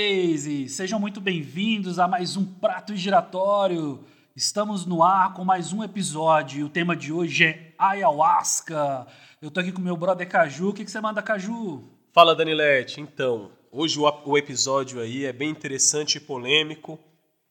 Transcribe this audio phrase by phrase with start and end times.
[0.00, 0.72] Rapazes!
[0.72, 4.02] Sejam muito bem-vindos a mais um Prato Giratório.
[4.34, 9.06] Estamos no ar com mais um episódio e o tema de hoje é ayahuasca.
[9.42, 10.70] Eu tô aqui com meu brother Caju.
[10.70, 11.84] O que, que você manda, Caju?
[12.12, 12.98] Fala, Danilete.
[12.98, 16.98] Então, hoje o, episódio aí é bem interessante e polêmico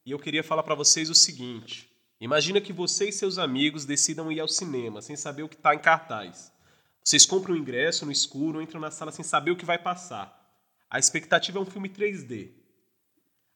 [0.04, 1.88] e eu queria falar para vocês o seguinte.
[2.20, 5.76] Imagina que você e seus amigos decidam ir ao cinema sem saber o que está
[5.76, 6.52] em cartaz.
[7.04, 10.39] Vocês compram o ingresso no escuro, entram na sala sem saber o que vai passar.
[10.90, 12.50] A expectativa é um filme 3D.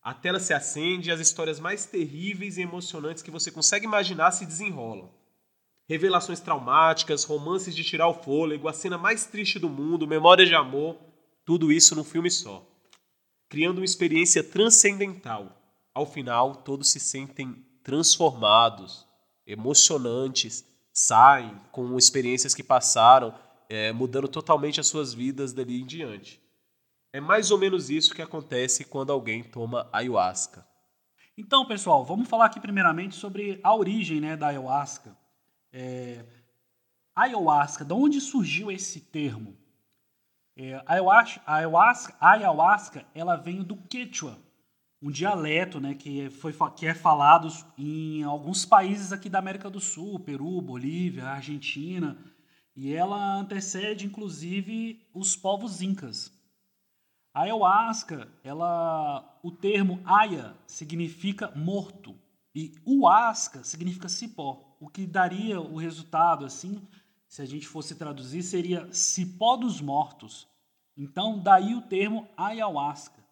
[0.04, 4.32] A tela se acende e as histórias mais terríveis e emocionantes que você consegue imaginar
[4.32, 5.10] se desenrolam.
[5.90, 10.54] Revelações traumáticas, romances de tirar o fôlego, a cena mais triste do mundo, memória de
[10.54, 10.98] amor,
[11.44, 12.64] tudo isso num filme só.
[13.50, 15.60] Criando uma experiência transcendental.
[15.94, 19.08] Ao final, todos se sentem transformados,
[19.46, 23.34] emocionantes, saem com experiências que passaram,
[23.70, 26.43] é, mudando totalmente as suas vidas dali em diante.
[27.16, 30.66] É mais ou menos isso que acontece quando alguém toma ayahuasca.
[31.38, 35.16] Então, pessoal, vamos falar aqui primeiramente sobre a origem né, da ayahuasca.
[35.72, 36.26] É,
[37.16, 39.56] ayahuasca, de onde surgiu esse termo?
[40.58, 44.40] É, ayahuasca, ayahuasca, ayahuasca, ela vem do Quechua,
[45.00, 49.80] um dialeto né, que, foi, que é falado em alguns países aqui da América do
[49.80, 52.18] Sul, Peru, Bolívia, Argentina,
[52.76, 56.32] e ela antecede, inclusive, os povos incas.
[57.34, 62.16] A ayahuasca, ela, o termo aya significa morto
[62.54, 66.80] e uasca significa cipó, o que daria o resultado assim,
[67.28, 70.48] se a gente fosse traduzir, seria cipó dos mortos.
[70.96, 73.24] Então, daí o termo ayahuasca.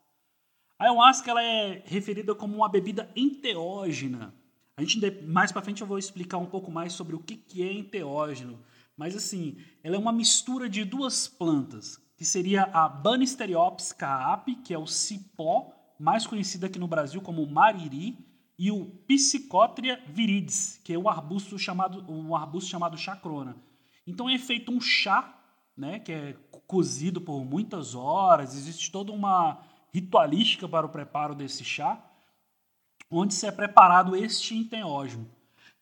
[0.80, 4.34] A ayahuasca ela é referida como uma bebida enteógena.
[4.76, 7.62] A gente mais para frente eu vou explicar um pouco mais sobre o que que
[7.62, 8.60] é enteógeno,
[8.98, 14.76] mas assim, ela é uma mistura de duas plantas, que seria a Banisteriopsis caapi, que
[14.76, 18.16] é o cipó, mais conhecido aqui no Brasil como mariri,
[18.60, 23.56] e o Psychotria viridis, que é o arbusto chamado, um arbusto chamado chacrona.
[24.06, 25.36] Então é feito um chá,
[25.76, 26.38] né, que é
[26.68, 29.58] cozido por muitas horas, existe toda uma
[29.92, 32.00] ritualística para o preparo desse chá,
[33.10, 35.28] onde se é preparado este enteógeno.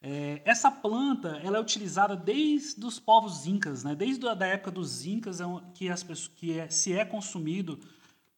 [0.02, 3.94] É, essa planta ela é utilizada desde os povos incas, né?
[3.94, 7.78] desde a da época dos incas é que, as pessoas, que é, se é consumido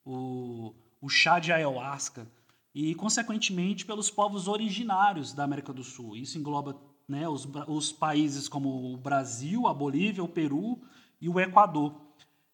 [0.04, 2.28] o, o chá de ayahuasca
[2.74, 6.16] e, consequentemente, pelos povos originários da América do Sul.
[6.16, 6.76] Isso engloba
[7.08, 10.82] né, os, os países como o Brasil, a Bolívia, o Peru
[11.20, 12.02] e o Equador.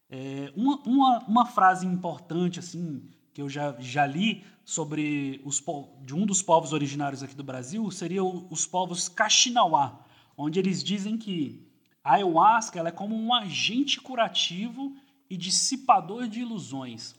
[0.10, 3.04] É, uma, uma, uma frase importante assim
[3.38, 5.64] que eu já, já li sobre os,
[6.04, 10.04] de um dos povos originários aqui do Brasil seria os povos Kaxinawá,
[10.36, 11.64] onde eles dizem que
[12.04, 14.92] a ayahuasca ela é como um agente curativo
[15.30, 17.14] e dissipador de ilusões.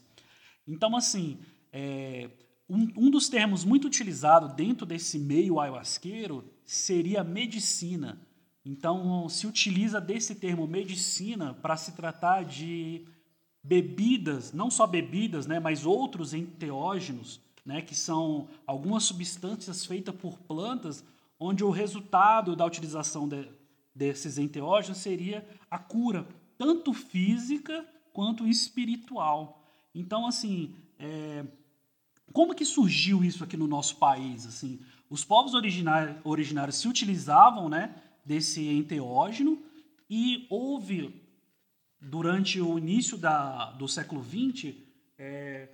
[0.66, 1.38] Então, assim,
[1.72, 2.28] é,
[2.68, 8.20] um, um dos termos muito utilizado dentro desse meio ayahuasqueiro seria medicina.
[8.64, 13.06] Então, se utiliza desse termo medicina para se tratar de
[13.68, 20.38] bebidas, não só bebidas, né, mas outros enteógenos, né, que são algumas substâncias feitas por
[20.38, 21.04] plantas,
[21.38, 23.46] onde o resultado da utilização de,
[23.94, 26.26] desses enteógenos seria a cura,
[26.56, 29.62] tanto física quanto espiritual.
[29.94, 31.44] Então, assim, é,
[32.32, 34.46] como que surgiu isso aqui no nosso país?
[34.46, 34.80] Assim,
[35.10, 39.62] os povos originários, originários se utilizavam né, desse enteógeno
[40.08, 41.27] e houve
[42.00, 44.74] durante o início da, do século XX,
[45.18, 45.68] é,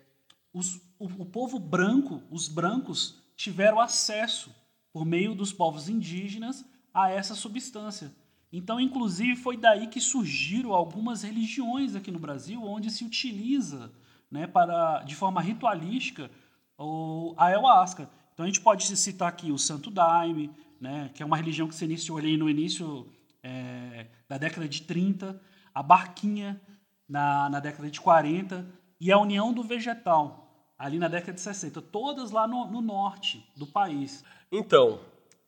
[0.52, 4.54] os, o, o povo branco, os brancos, tiveram acesso,
[4.92, 8.12] por meio dos povos indígenas, a essa substância.
[8.52, 13.92] Então, inclusive, foi daí que surgiram algumas religiões aqui no Brasil, onde se utiliza,
[14.30, 16.30] né, para, de forma ritualística,
[16.78, 18.08] o, a ayahuasca.
[18.32, 21.74] Então, a gente pode citar aqui o Santo Daime, né, que é uma religião que
[21.74, 23.08] se iniciou ali no início
[23.42, 25.40] é, da década de 30,
[25.74, 26.60] a Barquinha
[27.08, 28.66] na, na década de 40
[29.00, 30.44] e a União do Vegetal
[30.78, 34.24] ali na década de 60, todas lá no, no norte do país.
[34.50, 35.00] Então,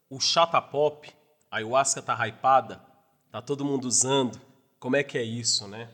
[0.09, 1.13] o chata pop,
[1.51, 2.81] a ayahuasca tá hypada,
[3.31, 4.41] tá todo mundo usando.
[4.79, 5.91] Como é que é isso, né?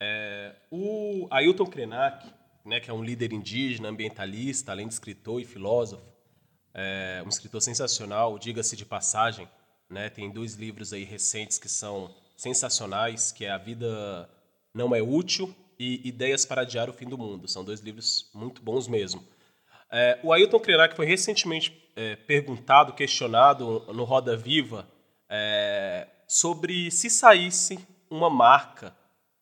[0.00, 2.26] É, o Ailton Krenak,
[2.64, 6.02] né, que é um líder indígena, ambientalista, além de escritor e filósofo,
[6.72, 9.48] é um escritor sensacional, diga-se de passagem,
[9.88, 14.28] né, tem dois livros aí recentes que são sensacionais, que é A Vida
[14.72, 17.46] Não É Útil e Ideias para Adiar o Fim do Mundo.
[17.46, 19.22] São dois livros muito bons mesmo.
[19.90, 24.88] É, o Ailton Krenak foi recentemente é, perguntado, questionado no Roda Viva
[25.28, 27.78] é, sobre se saísse
[28.08, 28.96] uma marca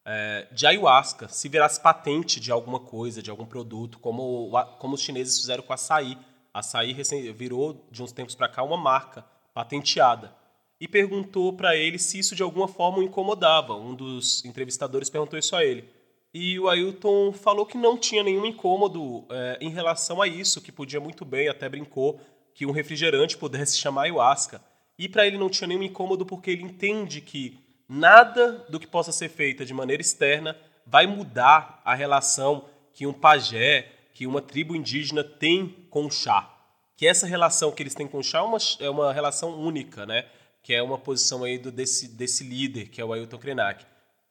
[0.05, 5.03] é, de ayahuasca, se virasse patente de alguma coisa, de algum produto, como, como os
[5.03, 6.19] chineses fizeram com açaí.
[6.53, 6.95] Açaí
[7.33, 9.25] virou, de uns tempos para cá, uma marca
[9.55, 10.38] patenteada.
[10.81, 13.75] E perguntou para ele se isso de alguma forma o incomodava.
[13.75, 15.89] Um dos entrevistadores perguntou isso a ele.
[16.33, 20.71] E o Ailton falou que não tinha nenhum incômodo é, em relação a isso, que
[20.71, 22.21] podia muito bem, até brincou,
[22.55, 24.63] que um refrigerante pudesse chamar ayahuasca.
[24.99, 27.59] E para ele não tinha nenhum incômodo porque ele entende que
[27.89, 33.13] nada do que possa ser feito de maneira externa vai mudar a relação que um
[33.13, 36.53] pajé, que uma tribo indígena tem com o chá.
[36.97, 40.05] Que essa relação que eles têm com o chá é uma, é uma relação única,
[40.05, 40.27] né?
[40.63, 43.85] Que é uma posição aí do, desse, desse líder, que é o Ailton Krenak.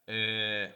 [0.06, 0.72] É,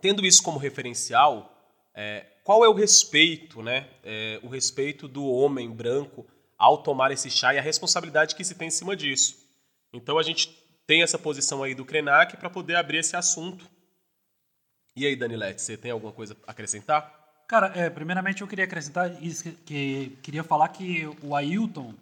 [0.00, 1.54] tendo isso como referencial,
[1.94, 3.88] é, qual é o respeito, né?
[4.02, 6.26] É, o respeito do homem branco
[6.56, 9.36] ao tomar esse chá e a responsabilidade que se tem em cima disso.
[9.92, 10.48] Então a gente
[10.86, 13.68] tem essa posição aí do Krenak para poder abrir esse assunto.
[14.96, 17.14] E aí, Danilete, você tem alguma coisa a acrescentar?
[17.46, 21.94] Cara, é, primeiramente eu queria acrescentar que, que queria falar que o Ailton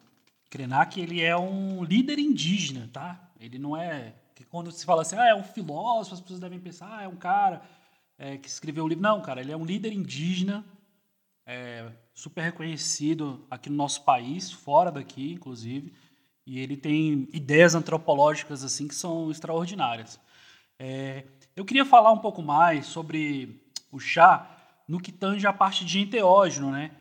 [0.57, 3.31] Krenak, ele é um líder indígena, tá?
[3.39, 4.15] Ele não é
[4.49, 7.17] quando se fala assim, ah, é um filósofo, as pessoas devem pensar, ah, é um
[7.17, 7.61] cara
[8.17, 9.03] é, que escreveu um livro.
[9.03, 10.65] Não, cara, ele é um líder indígena,
[11.45, 15.93] é, super reconhecido aqui no nosso país, fora daqui, inclusive.
[16.47, 20.19] E ele tem ideias antropológicas assim que são extraordinárias.
[20.79, 21.25] É,
[21.55, 23.61] eu queria falar um pouco mais sobre
[23.93, 24.51] o chá
[24.89, 26.93] no que tange a parte de enteógeno, né?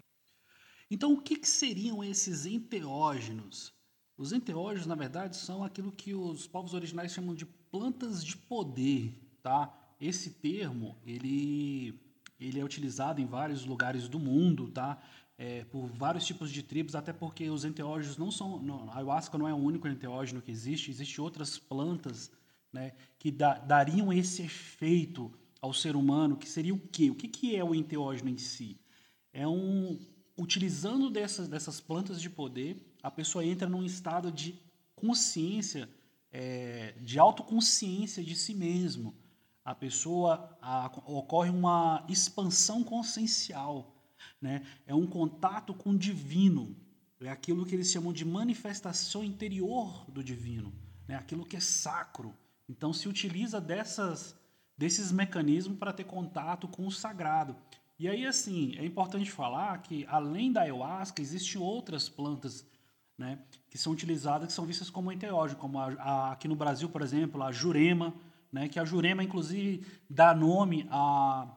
[0.90, 3.74] Então, o que, que seriam esses enteógenos?
[4.18, 9.14] Os enteógenos, na verdade, são aquilo que os povos originais chamam de plantas de poder,
[9.42, 9.74] tá?
[10.00, 12.00] Esse termo, ele,
[12.40, 15.02] ele é utilizado em vários lugares do mundo, tá?
[15.38, 18.60] é, por vários tipos de tribos, até porque os enteógenos não são.
[18.62, 22.32] Não, a ayahuasca não é o único enteógeno que existe, existem outras plantas
[22.72, 27.10] né, que da, dariam esse efeito ao ser humano, que seria o quê?
[27.10, 28.80] O que, que é o enteógeno em si?
[29.34, 30.00] É um.
[30.38, 34.60] Utilizando dessas, dessas plantas de poder, a pessoa entra num estado de
[34.96, 35.90] consciência,
[36.32, 39.16] é, de autoconsciência de si mesmo.
[39.64, 43.96] A pessoa a, ocorre uma expansão consciencial
[44.42, 44.66] né?
[44.86, 46.76] É um contato com o divino.
[47.22, 50.72] É aquilo que eles chamam de manifestação interior do divino,
[51.08, 51.16] né?
[51.16, 52.36] aquilo que é sacro.
[52.70, 54.36] Então se utiliza dessas,
[54.78, 57.56] desses mecanismos para ter contato com o sagrado.
[57.98, 62.66] E aí, assim, é importante falar que, além da ayahuasca, existem outras plantas
[63.18, 63.40] né,
[63.70, 67.02] que são utilizadas, que são vistas como enteógeno, como a, a, aqui no Brasil, por
[67.02, 68.14] exemplo, a jurema,
[68.52, 71.48] né, que a jurema, inclusive, dá nome a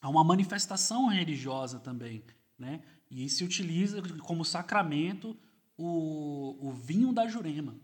[0.00, 2.22] a uma manifestação religiosa também,
[2.58, 2.80] né?
[3.10, 5.36] E se utiliza como sacramento
[5.76, 7.76] o, o vinho da Jurema.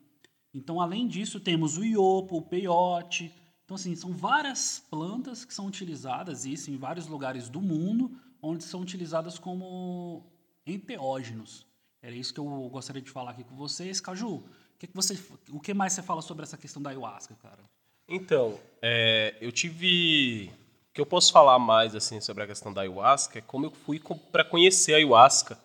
[0.53, 3.33] Então, além disso, temos o iopo, o peiote.
[3.65, 8.13] Então, assim, são várias plantas que são utilizadas, isso em vários lugares do mundo,
[8.43, 10.23] onde são utilizadas como
[10.67, 11.67] enteógenos.
[12.03, 14.01] Era isso que eu gostaria de falar aqui com vocês.
[14.01, 14.45] Caju, o
[14.79, 15.19] que, que você,
[15.51, 17.65] o que mais você fala sobre essa questão da ayahuasca, cara?
[18.07, 20.53] Então, é, eu tive
[20.93, 24.01] que eu posso falar mais assim sobre a questão da ayahuasca é como eu fui
[24.31, 25.59] para conhecer a ayahuasca,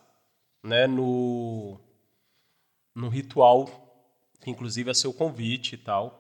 [0.63, 1.79] né, no
[2.95, 3.69] no ritual,
[4.41, 6.18] que inclusive é seu convite e tal.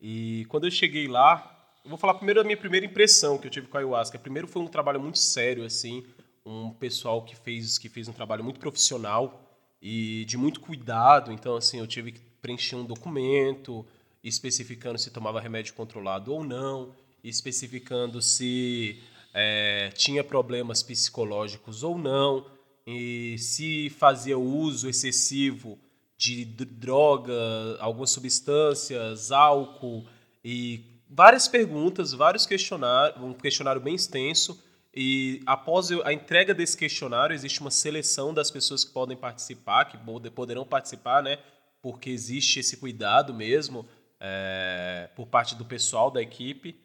[0.00, 3.50] E quando eu cheguei lá, eu vou falar primeiro da minha primeira impressão que eu
[3.50, 4.18] tive com a ayahuasca.
[4.18, 6.04] Primeiro foi um trabalho muito sério assim,
[6.44, 9.42] um pessoal que fez que fez um trabalho muito profissional
[9.80, 11.32] e de muito cuidado.
[11.32, 13.84] Então assim, eu tive que preencher um documento
[14.22, 16.92] especificando se tomava remédio controlado ou não
[17.22, 18.98] especificando se
[19.32, 22.46] é, tinha problemas psicológicos ou não,
[22.86, 25.78] e se fazia uso excessivo
[26.20, 27.32] de droga,
[27.78, 30.06] algumas substâncias, álcool
[30.44, 34.62] e várias perguntas, vários questionários, um questionário bem extenso.
[34.94, 39.96] E após a entrega desse questionário, existe uma seleção das pessoas que podem participar, que
[40.30, 41.38] poderão participar, né?
[41.80, 43.88] Porque existe esse cuidado mesmo
[44.20, 46.76] é, por parte do pessoal da equipe.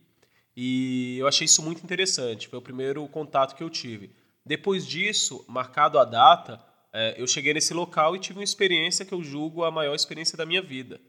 [0.55, 2.47] E eu achei isso muito interessante.
[2.47, 4.15] Foi o primeiro contato que eu tive.
[4.45, 6.63] Depois disso, marcado a data,
[6.97, 10.37] é, eu cheguei nesse local e tive uma experiência que eu julgo a maior experiência
[10.37, 11.01] da minha vida.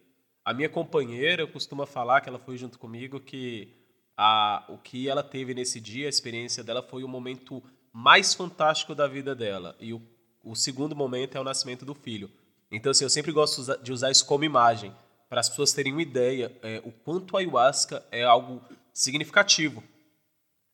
[0.45, 3.73] A minha companheira costuma falar que ela foi junto comigo que
[4.17, 7.63] a, o que ela teve nesse dia, a experiência dela foi o momento
[7.93, 9.77] mais fantástico da vida dela.
[9.79, 10.03] E o,
[10.43, 12.29] o segundo momento é o nascimento do filho.
[12.69, 14.93] Então, assim, eu sempre gosto de usar isso como imagem,
[15.29, 18.61] para as pessoas terem uma ideia é, o quanto a ayahuasca é algo
[18.93, 19.85] significativo.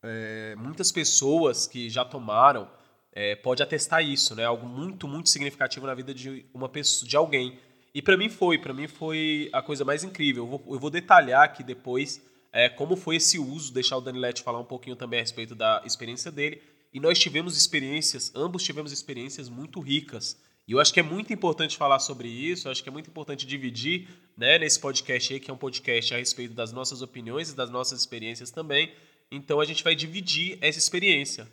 [0.03, 2.67] É, muitas pessoas que já tomaram
[3.13, 4.45] é, pode atestar isso, né?
[4.45, 7.59] Algo muito, muito significativo na vida de uma pessoa, de alguém.
[7.95, 10.45] E para mim foi, para mim foi a coisa mais incrível.
[10.45, 14.43] Eu vou, eu vou detalhar aqui depois é, como foi esse uso, deixar o Danilete
[14.43, 16.61] falar um pouquinho também a respeito da experiência dele.
[16.93, 20.37] E nós tivemos experiências, ambos tivemos experiências muito ricas.
[20.69, 23.09] E eu acho que é muito importante falar sobre isso, eu acho que é muito
[23.09, 27.51] importante dividir né, nesse podcast aí, que é um podcast a respeito das nossas opiniões
[27.51, 28.93] e das nossas experiências também.
[29.31, 31.49] Então a gente vai dividir essa experiência.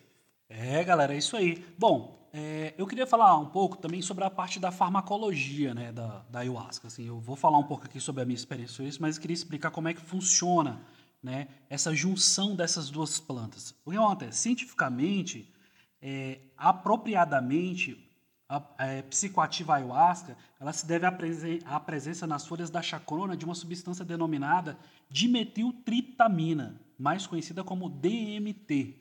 [0.49, 1.63] É, galera, é isso aí.
[1.77, 6.25] Bom, é, eu queria falar um pouco também sobre a parte da farmacologia né, da,
[6.27, 6.87] da ayahuasca.
[6.87, 9.35] Assim, eu vou falar um pouco aqui sobre a minha experiência isso, mas eu queria
[9.35, 10.81] explicar como é que funciona
[11.21, 13.75] né, essa junção dessas duas plantas.
[13.85, 14.39] O que acontece?
[14.39, 15.53] Cientificamente,
[16.01, 18.03] é, apropriadamente,
[18.47, 22.81] a, a é, psicoativa ayahuasca ela se deve à, presen à presença nas folhas da
[22.81, 24.75] chacrona de uma substância denominada
[25.09, 28.95] dimetiltriptamina, mais conhecida como DMT.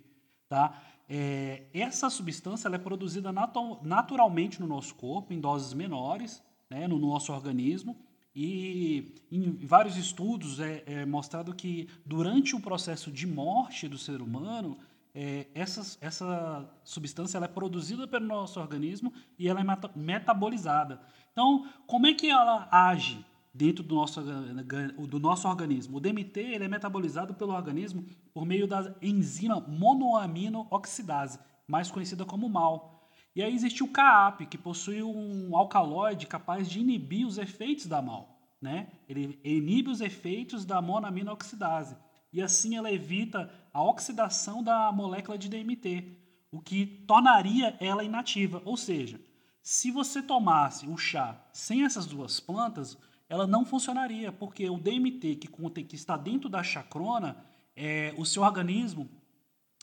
[0.48, 0.82] Tá?
[1.08, 6.98] É, essa substância é produzida natu naturalmente no nosso corpo, em doses menores, né, no
[6.98, 7.96] nosso organismo,
[8.36, 14.20] e em vários estudos é, é, mostrado que durante o processo de morte do ser
[14.20, 14.78] humano,
[15.14, 21.00] é, essa, essa substância é produzida pelo nosso organismo e ela é metabolizada.
[21.32, 25.96] Então, como é que ela age dentro do nosso, do nosso organismo?
[25.96, 32.48] O DMT ele é metabolizado pelo organismo por meio da enzima monoamino-oxidase, mais conhecida como
[32.48, 32.98] MAO.
[33.34, 38.02] E aí existe o CAAP, que possui um alcaloide capaz de inibir os efeitos da
[38.02, 38.36] MAO.
[38.60, 38.88] Né?
[39.08, 41.96] Ele inibe os efeitos da monoamino-oxidase
[42.32, 46.16] e assim ela evita a oxidação da molécula de DMT,
[46.50, 48.60] o que tornaria ela inativa.
[48.64, 49.20] Ou seja,
[49.62, 52.98] se você tomasse um chá sem essas duas plantas,
[53.28, 57.36] ela não funcionaria, porque o DMT que, contém, que está dentro da chacrona,
[57.76, 59.08] é, o seu organismo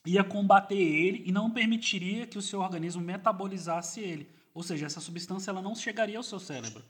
[0.06, 4.30] ia combater ele e não permitiria que o seu organismo metabolizasse ele.
[4.54, 6.84] Ou seja, essa substância ela não chegaria ao seu cérebro.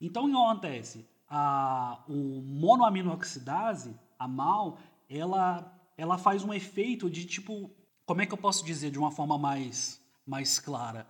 [0.00, 1.06] Então, o que acontece?
[1.28, 7.70] A, o monoaminoxidase a mal, ela, ela faz um efeito de tipo,
[8.06, 11.06] como é que eu posso dizer de uma forma mais, mais clara?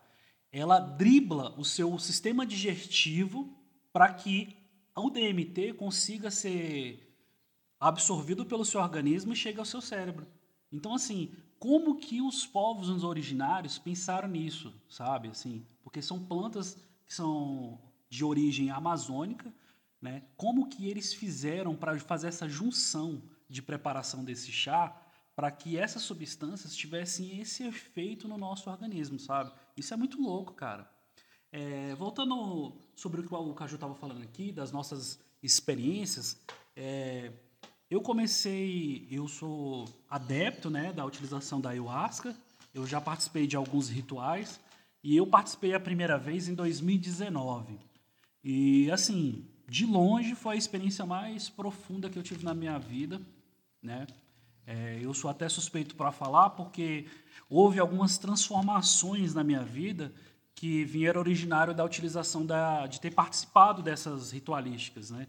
[0.50, 3.52] Ela dribla o seu sistema digestivo
[3.92, 4.56] para que
[4.96, 7.14] o DMT consiga ser
[7.80, 10.26] absorvido pelo seu organismo e chegue ao seu cérebro.
[10.70, 15.28] Então, assim, como que os povos originários pensaram nisso, sabe?
[15.28, 19.52] Assim, porque são plantas que são de origem amazônica,
[20.00, 20.22] né?
[20.36, 25.00] Como que eles fizeram para fazer essa junção de preparação desse chá
[25.34, 29.52] para que essas substâncias tivessem esse efeito no nosso organismo, sabe?
[29.76, 30.88] Isso é muito louco, cara.
[31.56, 36.36] É, voltando sobre o que o Caju estava falando aqui, das nossas experiências,
[36.74, 37.30] é,
[37.88, 42.36] eu comecei, eu sou adepto né, da utilização da ayahuasca,
[42.74, 44.58] eu já participei de alguns rituais,
[45.00, 47.78] e eu participei a primeira vez em 2019.
[48.42, 53.22] E assim, de longe foi a experiência mais profunda que eu tive na minha vida,
[53.80, 54.08] né?
[54.66, 57.06] É, eu sou até suspeito para falar porque
[57.48, 60.12] houve algumas transformações na minha vida
[60.54, 65.26] que vieram originário da utilização da, de ter participado dessas ritualísticas, né?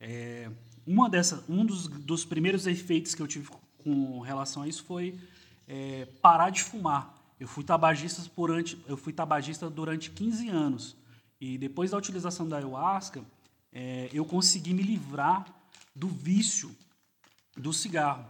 [0.00, 0.50] É,
[0.86, 3.48] uma dessas, um dos, dos, primeiros efeitos que eu tive
[3.82, 5.18] com relação a isso foi
[5.66, 7.14] é, parar de fumar.
[7.38, 10.96] Eu fui tabagista durante, eu fui tabagista durante 15 anos
[11.40, 13.24] e depois da utilização da ayahuasca
[13.72, 15.46] é, eu consegui me livrar
[15.94, 16.74] do vício
[17.56, 18.26] do cigarro.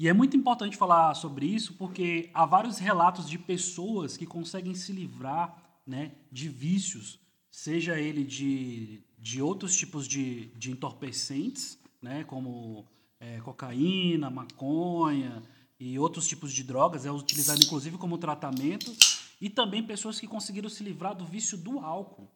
[0.00, 4.74] E é muito importante falar sobre isso porque há vários relatos de pessoas que conseguem
[4.74, 12.24] se livrar né, de vícios, seja ele de, de outros tipos de, de entorpecentes, né,
[12.24, 12.86] como
[13.20, 15.42] é, cocaína, maconha
[15.78, 18.90] e outros tipos de drogas, é utilizado inclusive como tratamento,
[19.38, 22.26] e também pessoas que conseguiram se livrar do vício do álcool.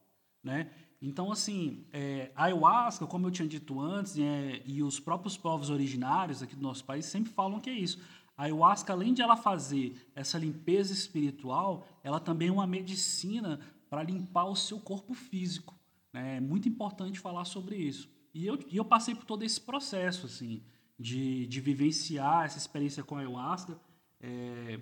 [0.42, 0.70] Né?
[1.06, 5.68] Então, assim, é, a ayahuasca, como eu tinha dito antes, é, e os próprios povos
[5.68, 8.00] originários aqui do nosso país sempre falam que é isso.
[8.34, 14.02] A ayahuasca, além de ela fazer essa limpeza espiritual, ela também é uma medicina para
[14.02, 15.78] limpar o seu corpo físico.
[16.10, 16.38] Né?
[16.38, 18.08] É muito importante falar sobre isso.
[18.32, 20.62] E eu, e eu passei por todo esse processo, assim,
[20.98, 23.78] de, de vivenciar essa experiência com a ayahuasca.
[24.22, 24.80] É,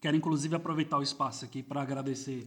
[0.00, 2.46] quero, inclusive, aproveitar o espaço aqui para agradecer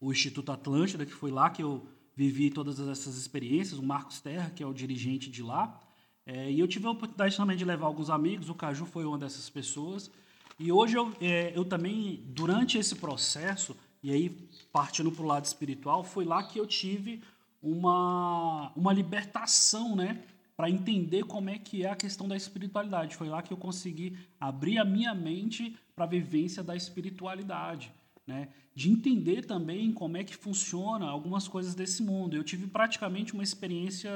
[0.00, 4.50] o Instituto Atlântida, que foi lá que eu vivi todas essas experiências, o Marcos Terra,
[4.50, 5.78] que é o dirigente de lá,
[6.24, 9.18] é, e eu tive a oportunidade também de levar alguns amigos, o Caju foi uma
[9.18, 10.10] dessas pessoas,
[10.58, 14.30] e hoje eu, é, eu também, durante esse processo, e aí
[14.72, 17.22] partindo para o lado espiritual, foi lá que eu tive
[17.62, 20.22] uma, uma libertação, né?
[20.56, 23.14] Para entender como é que é a questão da espiritualidade.
[23.14, 27.92] Foi lá que eu consegui abrir a minha mente para a vivência da espiritualidade
[28.26, 28.48] né?
[28.74, 32.36] de entender também como é que funciona algumas coisas desse mundo.
[32.36, 34.10] Eu tive praticamente uma experiência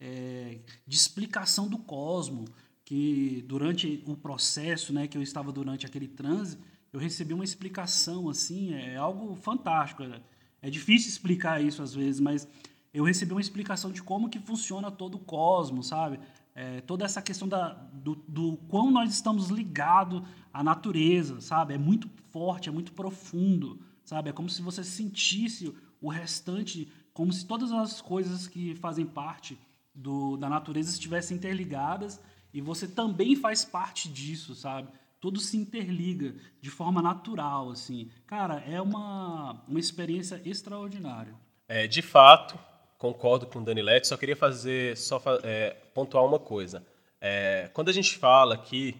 [0.00, 2.44] é, de explicação do cosmo,
[2.84, 6.58] que durante o processo, né, que eu estava durante aquele transe,
[6.92, 10.02] eu recebi uma explicação assim, é algo fantástico.
[10.02, 10.20] É,
[10.62, 12.48] é difícil explicar isso às vezes, mas
[12.92, 16.18] eu recebi uma explicação de como que funciona todo o cosmos, sabe?
[16.60, 21.74] É, toda essa questão da, do, do quão nós estamos ligados à natureza, sabe?
[21.74, 24.30] É muito forte, é muito profundo, sabe?
[24.30, 29.56] É como se você sentisse o restante, como se todas as coisas que fazem parte
[29.94, 32.20] do, da natureza estivessem interligadas
[32.52, 34.88] e você também faz parte disso, sabe?
[35.20, 38.10] Tudo se interliga de forma natural, assim.
[38.26, 41.36] Cara, é uma, uma experiência extraordinária.
[41.68, 42.58] É, de fato,
[42.98, 46.84] concordo com o Danilete, só queria fazer, só é, pontuar uma coisa.
[47.20, 48.96] É, quando a gente fala aqui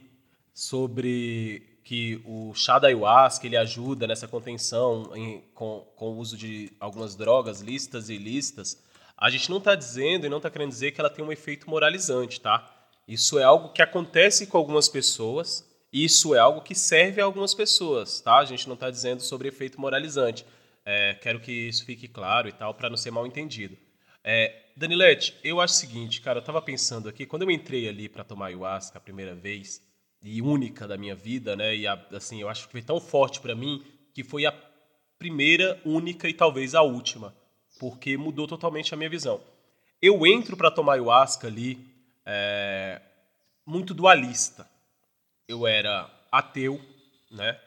[0.54, 6.36] sobre que o chá da ayahuasca ele ajuda nessa contenção em, com, com o uso
[6.36, 8.82] de algumas drogas listas e ilícitas,
[9.16, 11.68] a gente não está dizendo e não está querendo dizer que ela tem um efeito
[11.68, 12.70] moralizante, tá?
[13.06, 17.54] Isso é algo que acontece com algumas pessoas, isso é algo que serve a algumas
[17.54, 18.36] pessoas, tá?
[18.36, 20.44] A gente não está dizendo sobre efeito moralizante.
[20.84, 23.76] É, quero que isso fique claro e tal, para não ser mal entendido.
[24.24, 28.08] É, Danilete, eu acho o seguinte, cara, eu tava pensando aqui, quando eu entrei ali
[28.08, 29.82] para tomar ayahuasca a primeira vez,
[30.22, 33.40] e única da minha vida, né, e a, assim, eu acho que foi tão forte
[33.40, 34.54] para mim que foi a
[35.18, 37.34] primeira, única e talvez a última,
[37.78, 39.40] porque mudou totalmente a minha visão.
[40.00, 41.78] Eu entro para tomar ayahuasca ali
[42.24, 43.00] é,
[43.66, 44.68] muito dualista.
[45.46, 46.80] Eu era ateu,
[47.30, 47.58] né?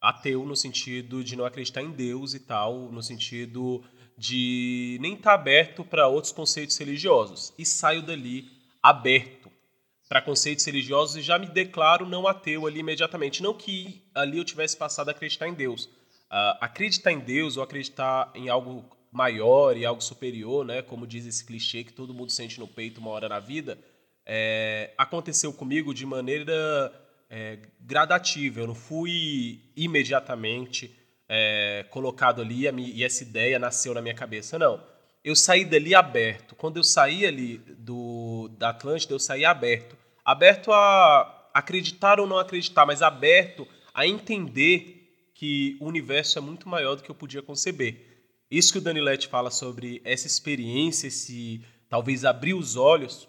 [0.00, 3.84] Ateu no sentido de não acreditar em Deus e tal, no sentido
[4.16, 7.52] de nem estar tá aberto para outros conceitos religiosos.
[7.58, 8.50] E saio dali
[8.82, 9.50] aberto
[10.08, 13.42] para conceitos religiosos e já me declaro não ateu ali imediatamente.
[13.42, 15.84] Não que ali eu tivesse passado a acreditar em Deus.
[15.84, 21.26] Uh, acreditar em Deus ou acreditar em algo maior e algo superior, né, como diz
[21.26, 23.78] esse clichê que todo mundo sente no peito uma hora na vida,
[24.24, 26.92] é, aconteceu comigo de maneira
[27.28, 28.60] é, gradativa.
[28.60, 30.94] Eu não fui imediatamente
[31.34, 34.58] é, colocado ali e essa ideia nasceu na minha cabeça.
[34.58, 34.78] Não.
[35.24, 36.54] Eu saí dali aberto.
[36.54, 39.96] Quando eu saí ali do, da Atlântida, eu saí aberto.
[40.22, 46.68] Aberto a acreditar ou não acreditar, mas aberto a entender que o universo é muito
[46.68, 48.26] maior do que eu podia conceber.
[48.50, 53.26] Isso que o Danilete fala sobre essa experiência, esse talvez abrir os olhos,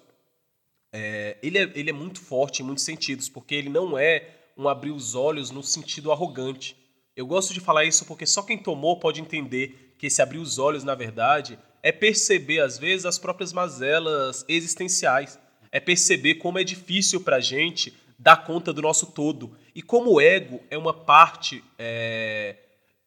[0.92, 4.68] é, ele, é, ele é muito forte em muitos sentidos, porque ele não é um
[4.68, 6.83] abrir os olhos no sentido arrogante.
[7.16, 10.58] Eu gosto de falar isso porque só quem tomou pode entender que esse abrir os
[10.58, 15.40] olhos, na verdade, é perceber, às vezes, as próprias mazelas existenciais.
[15.72, 19.56] É perceber como é difícil para a gente dar conta do nosso todo.
[19.76, 22.58] E como o ego é uma parte é,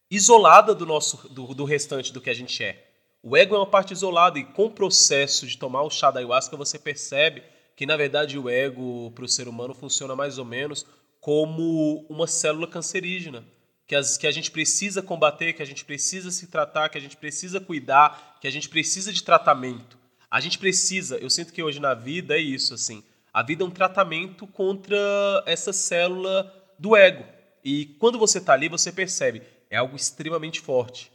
[0.09, 2.85] isolada do, nosso, do, do restante do que a gente é.
[3.21, 6.21] O ego é uma parte isolada e com o processo de tomar o chá da
[6.21, 7.43] ayahuasca você percebe
[7.75, 10.85] que, na verdade, o ego para o ser humano funciona mais ou menos
[11.19, 13.43] como uma célula cancerígena
[13.87, 17.01] que, as, que a gente precisa combater, que a gente precisa se tratar, que a
[17.01, 19.97] gente precisa cuidar, que a gente precisa de tratamento.
[20.29, 23.01] A gente precisa, eu sinto que hoje na vida é isso, assim.
[23.33, 24.97] A vida é um tratamento contra
[25.45, 27.23] essa célula do ego.
[27.63, 31.11] E quando você está ali, você percebe, é algo extremamente forte.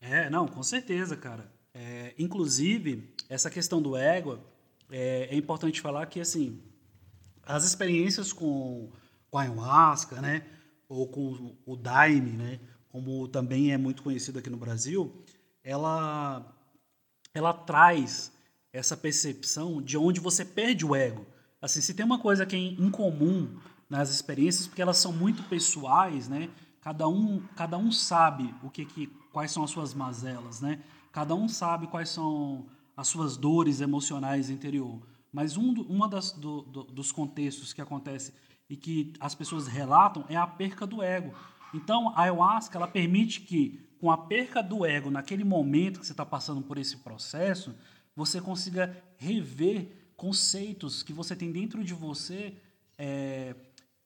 [0.00, 1.52] É, não, com certeza, cara.
[1.74, 4.38] É, inclusive, essa questão do ego,
[4.90, 6.62] é, é, importante falar que, assim,
[7.44, 8.90] as experiências com,
[9.30, 10.44] com ayahuasca, né?
[10.92, 15.10] Ou com o Daime, né, como também é muito conhecido aqui no Brasil,
[15.64, 16.54] ela,
[17.32, 18.32] ela traz
[18.72, 21.26] essa percepção de onde você perde o ego.
[21.60, 26.28] Assim, se tem uma coisa que é incomum nas experiências, porque elas são muito pessoais,
[26.28, 26.48] né?
[26.80, 30.80] Cada um, cada um sabe o que, que quais são as suas mazelas, né?
[31.12, 35.00] Cada um sabe quais são as suas dores emocionais interior.
[35.32, 38.32] Mas um uma das, do, do, dos contextos que acontece
[38.72, 41.34] e que as pessoas relatam é a perca do ego.
[41.74, 46.14] Então, a ayahuasca ela permite que, com a perca do ego, naquele momento que você
[46.14, 47.74] está passando por esse processo,
[48.16, 52.54] você consiga rever conceitos que você tem dentro de você,
[52.96, 53.54] é,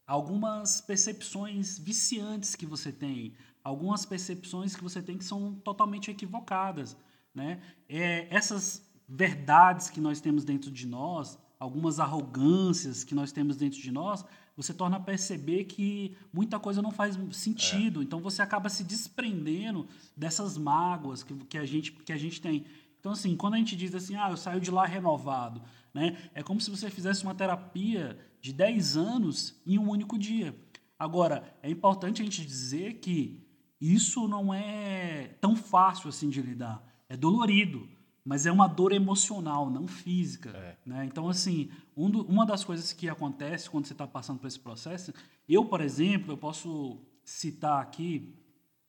[0.04, 6.96] algumas percepções viciantes que você tem, algumas percepções que você tem que são totalmente equivocadas.
[7.32, 7.60] Né?
[7.88, 13.80] É, essas verdades que nós temos dentro de nós, algumas arrogâncias que nós temos dentro
[13.80, 14.24] de nós,
[14.56, 18.00] você torna a perceber que muita coisa não faz sentido.
[18.00, 18.04] É.
[18.04, 22.64] Então você acaba se desprendendo dessas mágoas que, que, a gente, que a gente tem.
[22.98, 25.62] Então, assim, quando a gente diz assim, ah, eu saio de lá renovado,
[25.94, 26.16] né?
[26.34, 30.56] É como se você fizesse uma terapia de 10 anos em um único dia.
[30.98, 33.46] Agora, é importante a gente dizer que
[33.80, 36.82] isso não é tão fácil assim de lidar.
[37.08, 37.86] É dolorido.
[38.26, 40.50] Mas é uma dor emocional, não física.
[40.50, 40.76] É.
[40.84, 41.04] Né?
[41.06, 44.58] Então, assim, um do, uma das coisas que acontece quando você está passando por esse
[44.58, 45.14] processo,
[45.48, 48.34] eu, por exemplo, eu posso citar aqui,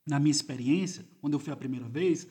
[0.08, 2.28] na minha experiência, quando eu fui a primeira vez,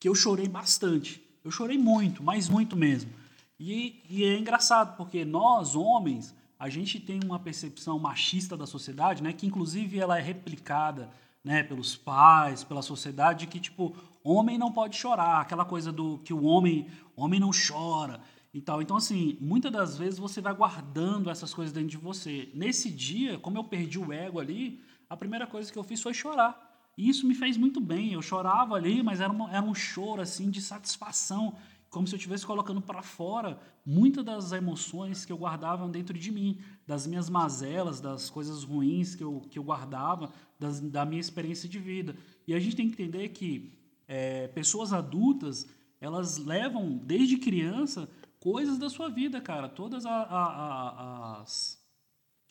[0.00, 1.22] que eu chorei bastante.
[1.44, 3.12] Eu chorei muito, mas muito mesmo.
[3.60, 9.22] E, e é engraçado, porque nós, homens, a gente tem uma percepção machista da sociedade,
[9.22, 11.08] né, que inclusive ela é replicada
[11.44, 13.94] né, pelos pais, pela sociedade, que tipo,
[14.28, 16.86] homem não pode chorar, aquela coisa do que o homem,
[17.16, 18.20] homem não chora
[18.52, 18.80] e tal.
[18.82, 22.50] Então assim, muitas das vezes você vai guardando essas coisas dentro de você.
[22.54, 26.14] Nesse dia, como eu perdi o ego ali, a primeira coisa que eu fiz foi
[26.14, 26.68] chorar.
[26.96, 28.12] E isso me fez muito bem.
[28.12, 31.54] Eu chorava ali, mas era, uma, era um choro assim de satisfação,
[31.88, 36.30] como se eu estivesse colocando para fora muitas das emoções que eu guardava dentro de
[36.30, 41.20] mim, das minhas mazelas, das coisas ruins que eu, que eu guardava, das, da minha
[41.20, 42.16] experiência de vida.
[42.46, 43.77] E a gente tem que entender que
[44.08, 45.68] é, pessoas adultas,
[46.00, 48.08] elas levam desde criança
[48.40, 49.68] coisas da sua vida, cara.
[49.68, 51.78] Todas a, a, a, as,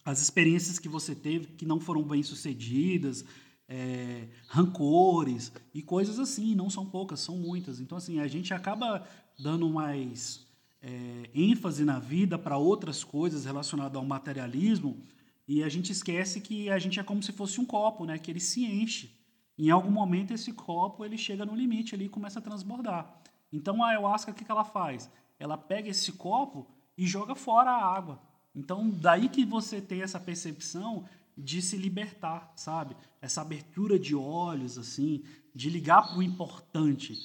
[0.06, 3.26] as experiências que você teve que não foram bem sucedidas,
[3.68, 7.80] é, rancores e coisas assim, não são poucas, são muitas.
[7.80, 9.06] Então, assim, a gente acaba
[9.40, 10.46] dando mais
[10.82, 15.02] é, ênfase na vida para outras coisas relacionadas ao materialismo
[15.48, 18.20] e a gente esquece que a gente é como se fosse um copo, né?
[18.20, 19.17] Que ele se enche.
[19.58, 23.22] Em algum momento esse copo ele chega no limite ali e começa a transbordar.
[23.52, 25.10] Então a ayahuasca o que, que ela faz?
[25.40, 26.68] Ela pega esse copo
[26.98, 28.20] e joga fora a água.
[28.56, 31.06] Então daí que você tem essa percepção
[31.38, 32.96] de se libertar, sabe?
[33.22, 37.16] Essa abertura de olhos, assim, de ligar para o importante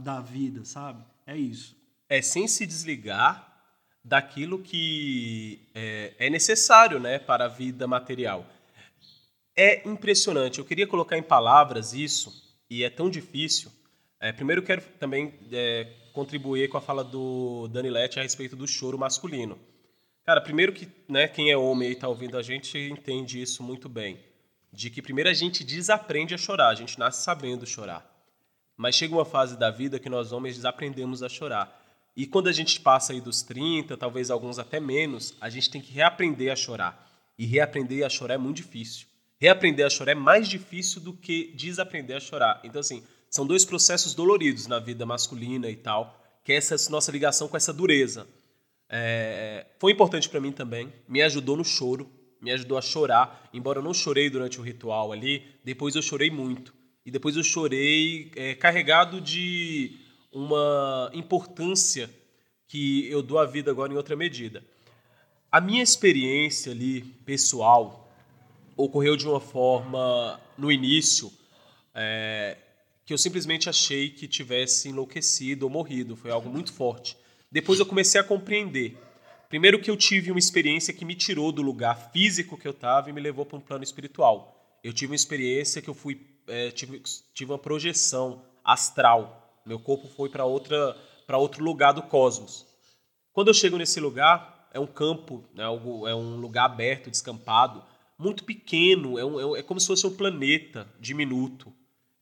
[0.00, 1.04] da vida, sabe?
[1.26, 1.76] É isso.
[2.08, 3.52] É sem se desligar
[4.04, 8.44] daquilo que é, é necessário, né, para a vida material.
[9.56, 10.58] É impressionante.
[10.58, 12.32] Eu queria colocar em palavras isso
[12.70, 13.70] e é tão difícil.
[14.18, 18.66] É, primeiro quero também é, contribuir com a fala do Dani Lett a respeito do
[18.66, 19.58] choro masculino.
[20.24, 23.88] Cara, primeiro que né, quem é homem e está ouvindo a gente entende isso muito
[23.88, 24.18] bem.
[24.72, 28.08] De que primeiro a gente desaprende a chorar, a gente nasce sabendo chorar.
[28.76, 31.80] Mas chega uma fase da vida que nós homens desaprendemos a chorar.
[32.16, 35.80] E quando a gente passa aí dos 30, talvez alguns até menos, a gente tem
[35.80, 37.10] que reaprender a chorar.
[37.38, 39.06] E reaprender a chorar é muito difícil.
[39.42, 42.60] Reaprender a chorar é mais difícil do que desaprender a chorar.
[42.62, 47.10] Então, assim, são dois processos doloridos na vida masculina e tal, que é essa nossa
[47.10, 48.24] ligação com essa dureza.
[48.88, 52.08] É, foi importante para mim também, me ajudou no choro,
[52.40, 56.30] me ajudou a chorar, embora eu não chorei durante o ritual ali, depois eu chorei
[56.30, 56.72] muito.
[57.04, 59.98] E depois eu chorei é, carregado de
[60.30, 62.08] uma importância
[62.68, 64.62] que eu dou à vida agora em outra medida.
[65.50, 68.01] A minha experiência ali, pessoal,
[68.84, 71.32] ocorreu de uma forma, no início,
[71.94, 72.56] é,
[73.04, 76.16] que eu simplesmente achei que tivesse enlouquecido ou morrido.
[76.16, 77.16] Foi algo muito forte.
[77.50, 78.96] Depois eu comecei a compreender.
[79.48, 83.10] Primeiro que eu tive uma experiência que me tirou do lugar físico que eu estava
[83.10, 84.78] e me levou para um plano espiritual.
[84.82, 87.00] Eu tive uma experiência que eu fui é, tive,
[87.34, 89.60] tive uma projeção astral.
[89.64, 92.66] Meu corpo foi para outra para outro lugar do cosmos.
[93.32, 97.82] Quando eu chego nesse lugar, é um campo, né, é um lugar aberto, descampado,
[98.22, 101.72] muito pequeno, é, um, é, é como se fosse um planeta diminuto.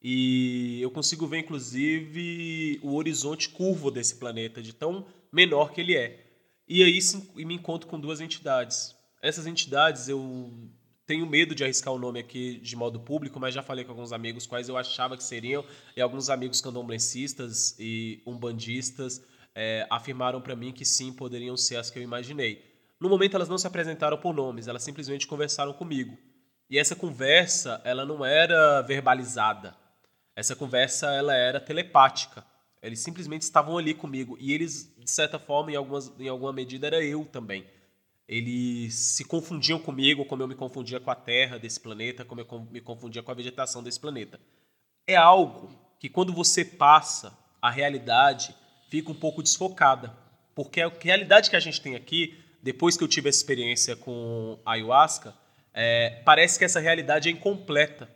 [0.02, 5.94] E eu consigo ver, inclusive, o horizonte curvo desse planeta, de tão menor que ele
[5.94, 6.26] é.
[6.66, 6.98] E aí
[7.44, 8.94] me encontro com duas entidades.
[9.22, 10.50] Essas entidades eu
[11.04, 14.12] tenho medo de arriscar o nome aqui de modo público, mas já falei com alguns
[14.12, 15.64] amigos quais eu achava que seriam,
[15.96, 19.20] e alguns amigos candomblencistas e umbandistas
[19.54, 22.69] é, afirmaram para mim que sim, poderiam ser as que eu imaginei.
[23.00, 26.18] No momento elas não se apresentaram por nomes, elas simplesmente conversaram comigo.
[26.68, 29.74] E essa conversa, ela não era verbalizada.
[30.36, 32.44] Essa conversa, ela era telepática.
[32.82, 34.36] Eles simplesmente estavam ali comigo.
[34.38, 37.66] E eles, de certa forma, em, algumas, em alguma medida, era eu também.
[38.28, 42.68] Eles se confundiam comigo, como eu me confundia com a Terra desse planeta, como eu
[42.70, 44.38] me confundia com a vegetação desse planeta.
[45.06, 48.54] É algo que, quando você passa, a realidade
[48.88, 50.16] fica um pouco desfocada.
[50.54, 54.58] Porque a realidade que a gente tem aqui, depois que eu tive essa experiência com
[54.64, 55.34] ayahuasca,
[55.72, 58.08] é, parece que essa realidade é incompleta.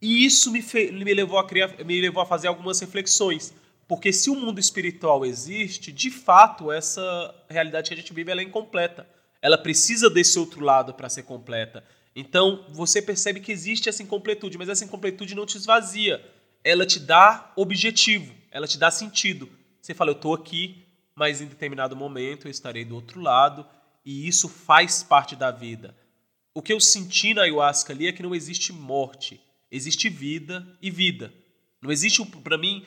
[0.00, 3.54] E isso me, me, levou a criar, me levou a fazer algumas reflexões.
[3.88, 8.42] Porque se o mundo espiritual existe, de fato, essa realidade que a gente vive é
[8.42, 9.08] incompleta.
[9.40, 11.84] Ela precisa desse outro lado para ser completa.
[12.14, 16.24] Então, você percebe que existe essa incompletude, mas essa incompletude não te esvazia.
[16.64, 19.48] Ela te dá objetivo, ela te dá sentido.
[19.80, 20.85] Você fala, eu estou aqui,
[21.16, 23.66] mas em determinado momento eu estarei do outro lado,
[24.04, 25.96] e isso faz parte da vida.
[26.54, 30.90] O que eu senti na ayahuasca ali é que não existe morte, existe vida e
[30.90, 31.32] vida.
[31.80, 32.84] Não existe, para mim,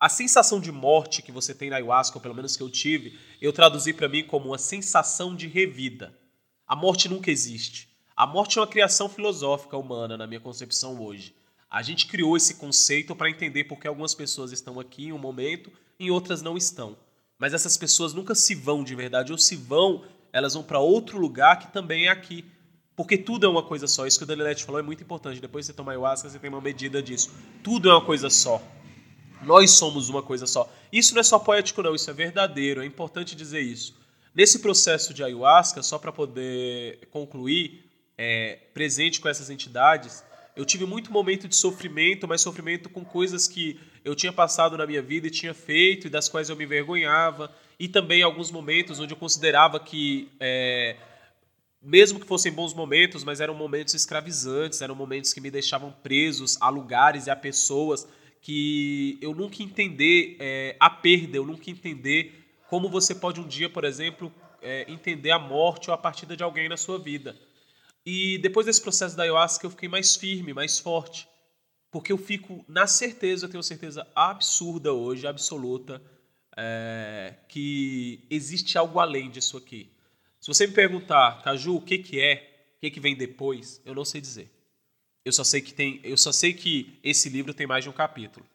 [0.00, 3.18] a sensação de morte que você tem na ayahuasca, ou pelo menos que eu tive,
[3.40, 6.16] eu traduzi para mim como uma sensação de revida.
[6.66, 7.88] A morte nunca existe.
[8.16, 11.34] A morte é uma criação filosófica humana, na minha concepção hoje.
[11.70, 15.18] A gente criou esse conceito para entender por que algumas pessoas estão aqui em um
[15.18, 16.96] momento e outras não estão.
[17.38, 21.18] Mas essas pessoas nunca se vão de verdade, ou se vão, elas vão para outro
[21.18, 22.44] lugar que também é aqui.
[22.96, 24.06] Porque tudo é uma coisa só.
[24.06, 25.40] Isso que o Danilete falou é muito importante.
[25.40, 27.30] Depois você toma ayahuasca, você tem uma medida disso.
[27.62, 28.60] Tudo é uma coisa só.
[29.42, 30.68] Nós somos uma coisa só.
[30.92, 33.94] Isso não é só poético, não, isso é verdadeiro, é importante dizer isso.
[34.34, 40.24] Nesse processo de ayahuasca, só para poder concluir, é, presente com essas entidades,
[40.56, 44.86] eu tive muito momento de sofrimento, mas sofrimento com coisas que eu tinha passado na
[44.86, 48.98] minha vida e tinha feito e das quais eu me envergonhava, e também alguns momentos
[48.98, 50.96] onde eu considerava que, é,
[51.82, 56.56] mesmo que fossem bons momentos, mas eram momentos escravizantes, eram momentos que me deixavam presos
[56.60, 58.08] a lugares e a pessoas
[58.40, 63.68] que eu nunca entender é, a perda, eu nunca entender como você pode um dia,
[63.68, 67.36] por exemplo, é, entender a morte ou a partida de alguém na sua vida.
[68.06, 71.28] E depois desse processo da ayahuasca eu fiquei mais firme, mais forte,
[71.90, 76.02] porque eu fico na certeza, eu tenho certeza absurda hoje, absoluta,
[76.56, 79.90] é, que existe algo além disso aqui.
[80.40, 83.94] Se você me perguntar, Caju, o que, que é, o que, que vem depois, eu
[83.94, 84.50] não sei dizer.
[85.24, 87.92] Eu só sei que tem, eu só sei que esse livro tem mais de um
[87.92, 88.46] capítulo.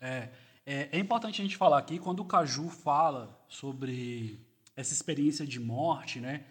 [0.00, 0.28] É,
[0.64, 4.38] é, é importante a gente falar aqui quando o Caju fala sobre
[4.74, 6.44] essa experiência de morte, né?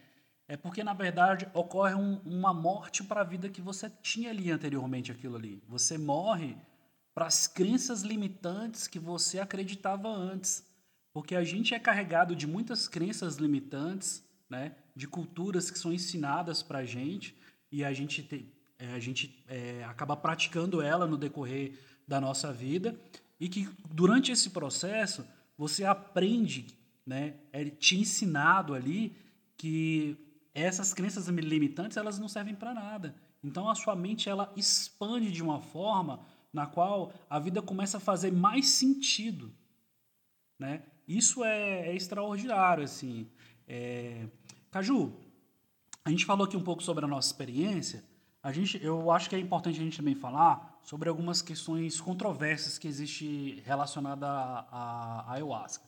[0.47, 4.51] É porque na verdade ocorre um, uma morte para a vida que você tinha ali
[4.51, 5.61] anteriormente, aquilo ali.
[5.67, 6.55] Você morre
[7.13, 10.63] para as crenças limitantes que você acreditava antes,
[11.13, 14.75] porque a gente é carregado de muitas crenças limitantes, né?
[14.95, 17.35] De culturas que são ensinadas para a gente
[17.71, 21.73] e a gente tem, é, a gente é, acaba praticando ela no decorrer
[22.07, 22.95] da nossa vida
[23.39, 25.25] e que durante esse processo
[25.57, 26.67] você aprende,
[27.05, 29.15] né, é te ensinado ali
[29.57, 30.17] que
[30.55, 33.15] essas crenças limitantes elas não servem para nada.
[33.43, 37.99] Então a sua mente ela expande de uma forma na qual a vida começa a
[37.99, 39.51] fazer mais sentido,
[40.57, 40.81] né?
[41.07, 43.29] Isso é, é extraordinário assim.
[43.67, 44.25] É...
[44.71, 45.13] Caju,
[46.03, 48.03] a gente falou aqui um pouco sobre a nossa experiência
[48.45, 52.77] a gente, eu acho que é importante a gente também falar sobre algumas questões controversas
[52.77, 55.83] que existe relacionada à, ayahuasca.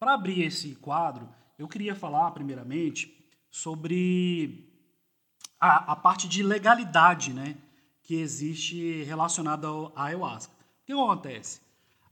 [0.00, 1.28] Para abrir esse quadro,
[1.58, 3.17] eu queria falar primeiramente
[3.50, 4.68] sobre
[5.60, 7.56] a, a parte de legalidade, né,
[8.02, 10.52] que existe relacionada à ayahuasca.
[10.82, 11.60] O que acontece?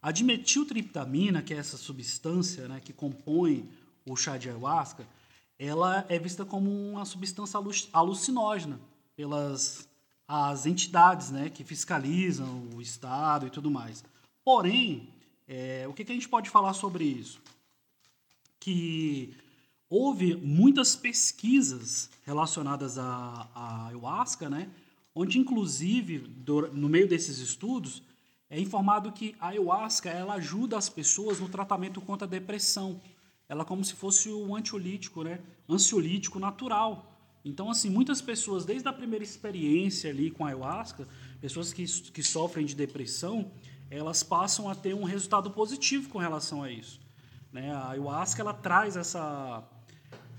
[0.03, 3.68] A dimetiltriptamina, que é essa substância, né, que compõe
[4.07, 5.07] o chá de ayahuasca,
[5.59, 7.59] ela é vista como uma substância
[7.92, 8.79] alucinógena
[9.16, 9.88] pelas
[10.29, 14.05] as entidades né, que fiscalizam o Estado e tudo mais.
[14.44, 15.09] Porém,
[15.49, 17.40] é, o que, que a gente pode falar sobre isso?
[18.59, 19.35] Que
[19.88, 24.68] houve muitas pesquisas relacionadas à, à ayahuasca, né,
[25.14, 28.03] onde inclusive do, no meio desses estudos
[28.49, 33.01] é informado que a ayahuasca ela ajuda as pessoas no tratamento contra a depressão.
[33.49, 38.88] Ela é como se fosse um antiolítico, né, ansiolítico natural então, assim, muitas pessoas, desde
[38.88, 41.07] a primeira experiência ali com a ayahuasca,
[41.40, 43.53] pessoas que, que sofrem de depressão,
[43.88, 47.01] elas passam a ter um resultado positivo com relação a isso.
[47.53, 47.72] Né?
[47.72, 49.62] A ayahuasca, ela traz essa,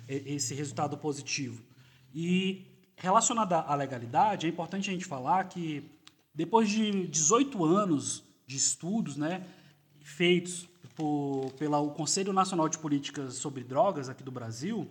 [0.08, 1.64] esse resultado positivo.
[2.14, 2.66] E
[2.96, 5.84] relacionado à legalidade, é importante a gente falar que
[6.34, 9.46] depois de 18 anos de estudos né,
[10.02, 14.88] feitos por, pelo Conselho Nacional de Políticas sobre Drogas aqui do Brasil,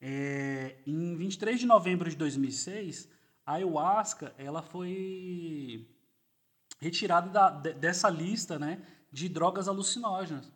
[0.00, 3.08] é, em 23 de novembro de 2006,
[3.44, 5.86] a ayahuasca ela foi
[6.80, 10.50] retirada da, dessa lista né, de drogas alucinógenas.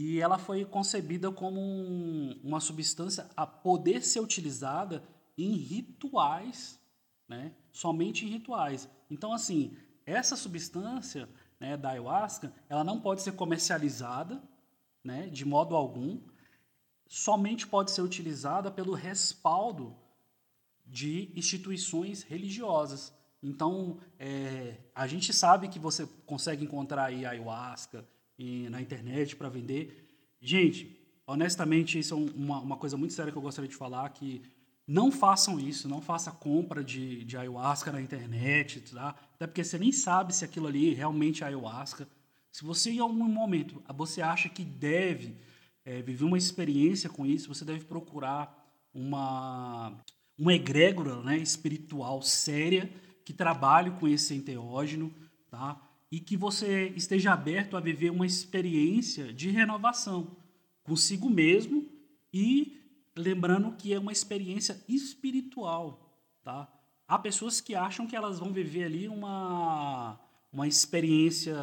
[0.00, 5.02] E ela foi concebida como um, uma substância a poder ser utilizada
[5.36, 6.78] em rituais,
[7.26, 8.88] né, somente em rituais.
[9.10, 14.40] Então, assim, essa substância né, da ayahuasca, ela não pode ser comercializada
[15.02, 16.20] né, de modo algum,
[17.08, 19.96] somente pode ser utilizada pelo respaldo
[20.86, 23.12] de instituições religiosas.
[23.42, 28.06] Então, é, a gente sabe que você consegue encontrar aí ayahuasca
[28.38, 30.06] e, na internet para vender.
[30.40, 30.96] Gente,
[31.26, 34.40] honestamente, isso é uma, uma coisa muito séria que eu gostaria de falar, que
[34.86, 39.14] não façam isso, não faça compra de, de ayahuasca na internet, tá?
[39.34, 42.08] até porque você nem sabe se aquilo ali realmente é ayahuasca.
[42.50, 45.36] Se você em algum momento você acha que deve
[45.84, 49.92] é, viver uma experiência com isso, você deve procurar uma,
[50.38, 52.90] uma egrégora né, espiritual séria
[53.24, 55.12] que trabalhe com esse enteógeno,
[55.50, 55.78] tá?
[56.10, 60.36] E que você esteja aberto a viver uma experiência de renovação
[60.82, 61.86] consigo mesmo
[62.32, 62.76] e
[63.14, 66.72] lembrando que é uma experiência espiritual, tá?
[67.06, 70.18] Há pessoas que acham que elas vão viver ali uma,
[70.52, 71.56] uma experiência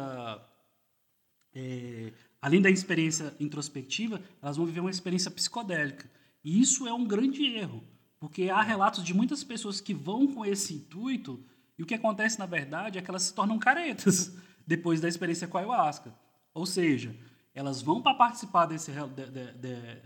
[1.54, 6.08] é, além da experiência introspectiva, elas vão viver uma experiência psicodélica.
[6.44, 7.82] E isso é um grande erro,
[8.20, 11.42] porque há relatos de muitas pessoas que vão com esse intuito
[11.78, 14.34] e o que acontece, na verdade, é que elas se tornam caretas
[14.66, 16.14] depois da experiência com a ayahuasca.
[16.54, 17.14] Ou seja,
[17.54, 20.02] elas vão para participar desse, de, de, de,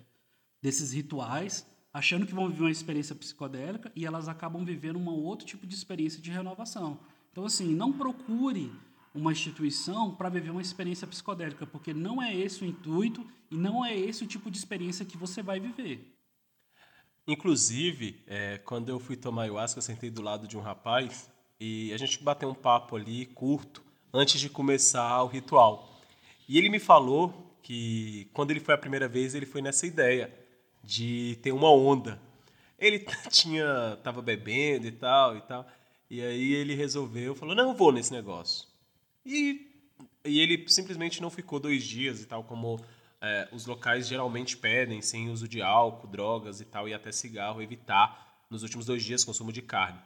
[0.61, 5.47] desses rituais, achando que vão viver uma experiência psicodélica e elas acabam vivendo um outro
[5.47, 6.99] tipo de experiência de renovação.
[7.31, 8.73] Então, assim, não procure
[9.15, 13.85] uma instituição para viver uma experiência psicodélica, porque não é esse o intuito e não
[13.85, 16.17] é esse o tipo de experiência que você vai viver.
[17.27, 21.30] Inclusive, é, quando eu fui tomar ayahuasca, eu sentei do lado de um rapaz
[21.61, 26.01] e a gente bateu um papo ali curto antes de começar o ritual.
[26.49, 30.35] E ele me falou que quando ele foi a primeira vez, ele foi nessa ideia
[30.83, 32.21] de ter uma onda.
[32.79, 32.99] Ele
[33.31, 35.67] tinha tava bebendo e tal e tal.
[36.09, 38.67] E aí ele resolveu, falou: "Não, vou nesse negócio".
[39.25, 39.69] E,
[40.25, 42.81] e ele simplesmente não ficou dois dias e tal, como
[43.21, 47.61] é, os locais geralmente pedem, sem uso de álcool, drogas e tal, e até cigarro,
[47.61, 50.01] evitar nos últimos dois dias consumo de carne.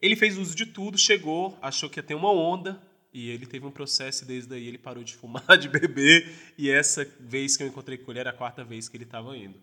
[0.00, 2.80] Ele fez uso de tudo, chegou, achou que ia ter uma onda,
[3.12, 6.70] e ele teve um processo e desde aí ele parou de fumar, de beber, e
[6.70, 9.60] essa vez que eu encontrei com ele era a quarta vez que ele estava indo.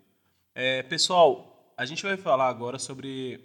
[0.54, 3.40] É, pessoal, a gente vai falar agora sobre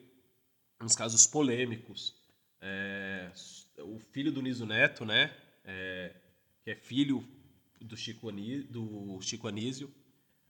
[0.82, 2.16] uns casos polêmicos.
[2.62, 3.32] É,
[3.80, 6.14] o filho do Niso Neto, né, é,
[6.64, 7.26] que é filho
[7.80, 9.92] do Chico, Anísio, do Chico Anísio,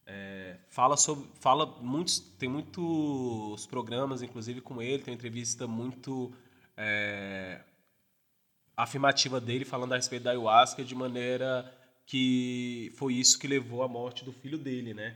[0.06, 6.34] é, fala sobre, fala muitos, tem muitos programas, inclusive com ele, tem uma entrevista muito
[6.76, 7.62] é,
[8.76, 11.72] afirmativa dele falando a respeito da ayahuasca de maneira
[12.06, 15.16] que foi isso que levou à morte do filho dele, né?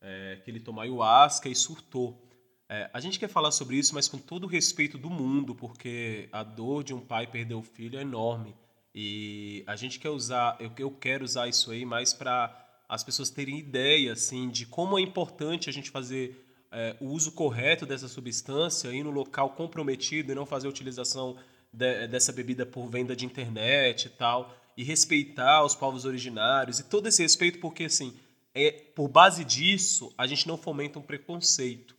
[0.00, 2.20] É, que ele tomou ayahuasca e surtou.
[2.68, 6.28] É, a gente quer falar sobre isso, mas com todo o respeito do mundo, porque
[6.32, 8.54] a dor de um pai perder o filho é enorme.
[8.94, 12.63] E a gente quer usar, eu, eu quero usar isso aí mais para
[12.94, 17.32] as pessoas terem ideia assim, de como é importante a gente fazer é, o uso
[17.32, 21.36] correto dessa substância ir no local comprometido e não fazer a utilização
[21.72, 24.56] de, dessa bebida por venda de internet e tal.
[24.76, 28.14] E respeitar os povos originários e todo esse respeito, porque assim,
[28.54, 31.96] é, por base disso, a gente não fomenta um preconceito.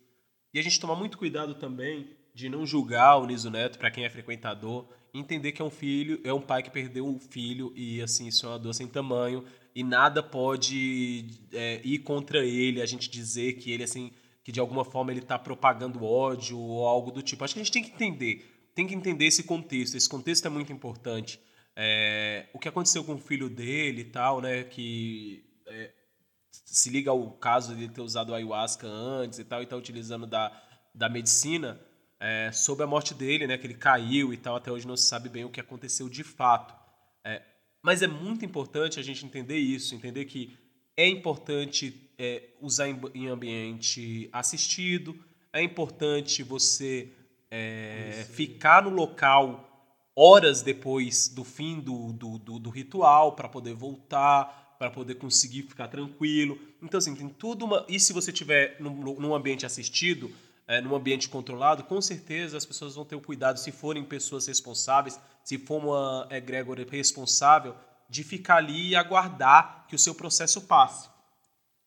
[0.53, 4.05] E a gente toma muito cuidado também de não julgar o Niso Neto para quem
[4.05, 8.01] é frequentador, entender que é um filho, é um pai que perdeu um filho e
[8.01, 9.43] assim, isso é uma dor sem tamanho
[9.75, 14.11] e nada pode é, ir contra ele, a gente dizer que ele assim,
[14.41, 17.43] que de alguma forma ele está propagando ódio ou algo do tipo.
[17.43, 19.97] Acho que a gente tem que entender, tem que entender esse contexto.
[19.97, 21.39] Esse contexto é muito importante.
[21.75, 25.91] É, o que aconteceu com o filho dele e tal, né, que é,
[26.51, 30.51] se liga ao caso de ter usado ayahuasca antes e tal, e tá utilizando da,
[30.93, 31.77] da medicina,
[32.17, 35.07] é, sobre a morte dele, né, que ele caiu e tal, até hoje não se
[35.07, 36.73] sabe bem o que aconteceu de fato.
[37.25, 37.41] É,
[37.85, 40.57] mas é muito importante a gente entender isso, entender que
[40.97, 45.15] é importante é, usar em, em, ambiente assistido,
[45.53, 47.09] é importante você
[47.51, 53.75] é, ficar no local horas depois do fim do, do, do, do ritual para poder
[53.75, 56.57] voltar, para poder conseguir ficar tranquilo.
[56.81, 57.85] Então, assim, tem tudo uma.
[57.87, 60.31] E se você tiver num, num ambiente assistido,
[60.67, 64.47] é, num ambiente controlado, com certeza as pessoas vão ter o cuidado, se forem pessoas
[64.47, 67.75] responsáveis, se for uma egrégora responsável,
[68.09, 71.07] de ficar ali e aguardar que o seu processo passe.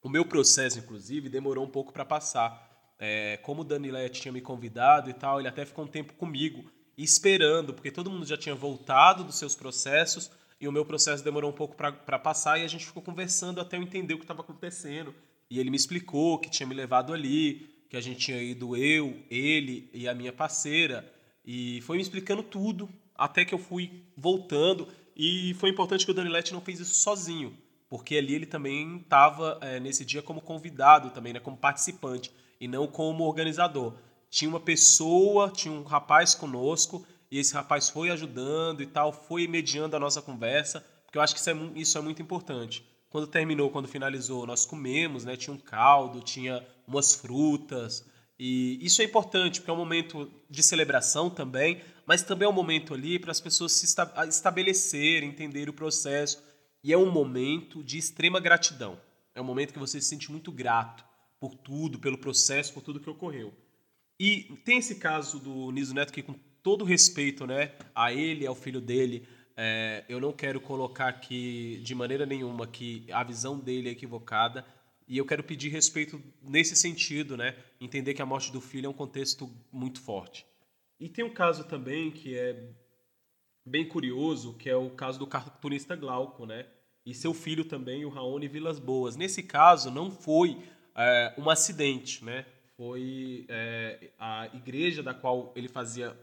[0.00, 2.66] O meu processo, inclusive, demorou um pouco para passar.
[3.00, 6.70] É, como o Danilete tinha me convidado e tal, ele até ficou um tempo comigo,
[6.96, 11.50] esperando, porque todo mundo já tinha voltado dos seus processos e o meu processo demorou
[11.50, 14.42] um pouco para passar e a gente ficou conversando até eu entender o que estava
[14.42, 15.12] acontecendo.
[15.50, 19.20] E ele me explicou que tinha me levado ali, que a gente tinha ido eu,
[19.28, 21.12] ele e a minha parceira.
[21.44, 22.88] E foi me explicando tudo
[23.18, 24.88] até que eu fui voltando.
[25.16, 27.58] E foi importante que o Danilete não fez isso sozinho,
[27.88, 32.68] porque ali ele também estava é, nesse dia como convidado também, né, como participante, e
[32.68, 33.94] não como organizador.
[34.30, 39.48] Tinha uma pessoa, tinha um rapaz conosco e esse rapaz foi ajudando e tal, foi
[39.48, 42.86] mediando a nossa conversa, porque eu acho que isso é, isso é muito importante.
[43.10, 45.34] Quando terminou, quando finalizou, nós comemos, né?
[45.36, 48.06] Tinha um caldo, tinha umas frutas.
[48.38, 52.54] E isso é importante, porque é um momento de celebração também, mas também é um
[52.54, 53.86] momento ali para as pessoas se
[54.28, 56.42] estabelecerem, entender o processo.
[56.84, 59.00] E é um momento de extrema gratidão.
[59.34, 61.04] É um momento que você se sente muito grato
[61.40, 63.52] por tudo, pelo processo, por tudo que ocorreu.
[64.20, 68.54] E tem esse caso do Niso Neto que, com todo respeito né, a ele, ao
[68.54, 69.26] filho dele,
[69.60, 74.64] É, eu não quero colocar aqui de maneira nenhuma que a visão dele é equivocada.
[75.08, 77.56] E eu quero pedir respeito nesse sentido, né?
[77.80, 80.46] Entender que a morte do filho é um contexto muito forte.
[80.98, 82.70] E tem um caso também que é
[83.64, 86.66] bem curioso, que é o caso do cartunista Glauco, né?
[87.06, 89.16] E seu filho também, o Raoni Vilas Boas.
[89.16, 90.58] Nesse caso, não foi
[90.94, 92.44] é, um acidente, né?
[92.76, 96.16] Foi é, a igreja da qual ele fazia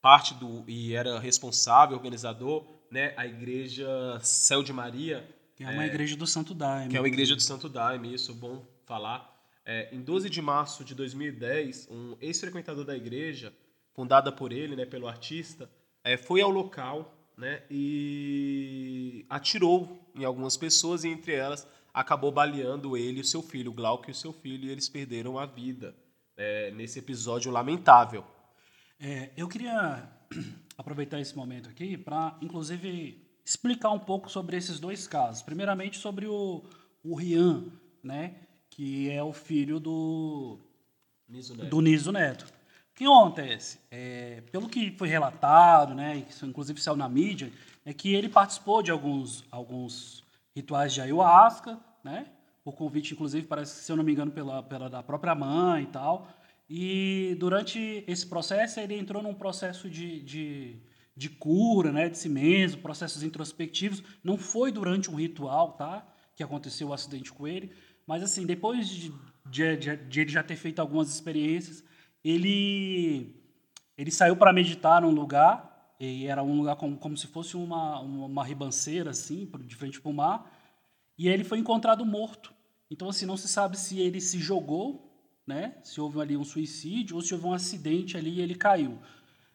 [0.00, 3.12] parte do e era responsável, organizador, né?
[3.16, 3.88] A igreja
[4.22, 5.28] Céu de Maria.
[5.54, 6.90] Que é uma é, igreja do Santo Daime.
[6.90, 9.35] Que é uma igreja do Santo Daime, isso, bom falar.
[9.68, 13.52] É, em 12 de março de 2010, um ex-frequentador da igreja,
[13.92, 15.68] fundada por ele, né, pelo artista,
[16.04, 22.96] é, foi ao local né, e atirou em algumas pessoas e entre elas acabou baleando
[22.96, 25.96] ele e seu filho, Glauco e seu filho, e eles perderam a vida
[26.36, 28.24] é, nesse episódio lamentável.
[29.00, 30.08] É, eu queria
[30.78, 35.42] aproveitar esse momento aqui para, inclusive, explicar um pouco sobre esses dois casos.
[35.42, 36.62] Primeiramente, sobre o,
[37.02, 37.64] o Rian,
[38.02, 38.45] né,
[38.76, 40.58] que é o filho do
[41.26, 41.70] Niso Neto.
[41.70, 42.42] Do Niso Neto.
[42.44, 43.80] O que acontece?
[43.90, 47.50] É, pelo que foi relatado, né, isso inclusive saiu na mídia,
[47.86, 50.22] é que ele participou de alguns, alguns
[50.54, 52.26] rituais de ayahuasca, né,
[52.62, 55.84] por convite, inclusive, parece que, se eu não me engano, pela, pela da própria mãe
[55.84, 56.28] e tal.
[56.68, 60.76] E durante esse processo, ele entrou num processo de, de,
[61.16, 64.02] de cura né, de si mesmo, processos introspectivos.
[64.22, 67.72] Não foi durante um ritual tá, que aconteceu o acidente com ele,
[68.06, 69.12] mas assim, depois de,
[69.46, 71.82] de, de, de ele já ter feito algumas experiências,
[72.22, 73.34] ele,
[73.96, 78.00] ele saiu para meditar num lugar, e era um lugar como, como se fosse uma,
[78.00, 80.50] uma ribanceira, assim, de frente para o mar,
[81.18, 82.52] e ele foi encontrado morto.
[82.90, 85.06] Então, assim, não se sabe se ele se jogou,
[85.46, 85.76] né?
[85.82, 88.98] Se houve ali um suicídio ou se houve um acidente ali e ele caiu.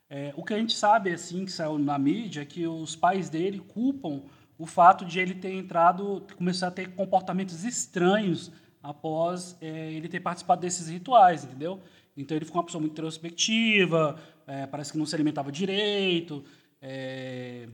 [0.09, 3.29] É, o que a gente sabe, assim, que saiu na mídia, é que os pais
[3.29, 4.23] dele culpam
[4.61, 8.51] o fato de ele ter entrado, começar a ter comportamentos estranhos
[8.83, 11.81] após é, ele ter participado desses rituais, entendeu?
[12.15, 16.45] Então ele ficou uma pessoa muito introspectiva, é, parece que não se alimentava direito.
[16.79, 17.67] É,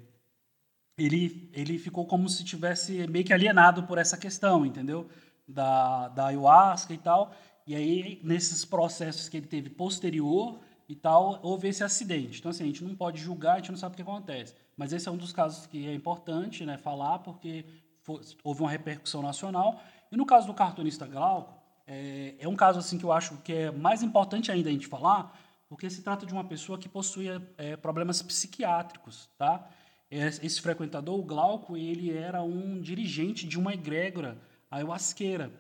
[0.97, 5.09] ele, ele ficou como se tivesse meio que alienado por essa questão, entendeu?
[5.45, 7.35] Da, da ayahuasca e tal.
[7.67, 10.57] E aí, nesses processos que ele teve posterior
[10.87, 12.39] e tal, houve esse acidente.
[12.39, 14.53] Então, assim, a gente não pode julgar, a gente não sabe o que acontece.
[14.75, 17.65] Mas esse é um dos casos que é importante né, falar, porque
[18.03, 19.81] foi, houve uma repercussão nacional.
[20.11, 21.53] E no caso do cartunista Glauco,
[21.85, 24.87] é, é um caso assim que eu acho que é mais importante ainda a gente
[24.87, 29.67] falar, porque se trata de uma pessoa que possuía é, problemas psiquiátricos, tá?
[30.09, 34.37] Esse frequentador, o Glauco, ele era um dirigente de uma egrégora
[34.71, 35.51] ayahuasqueira,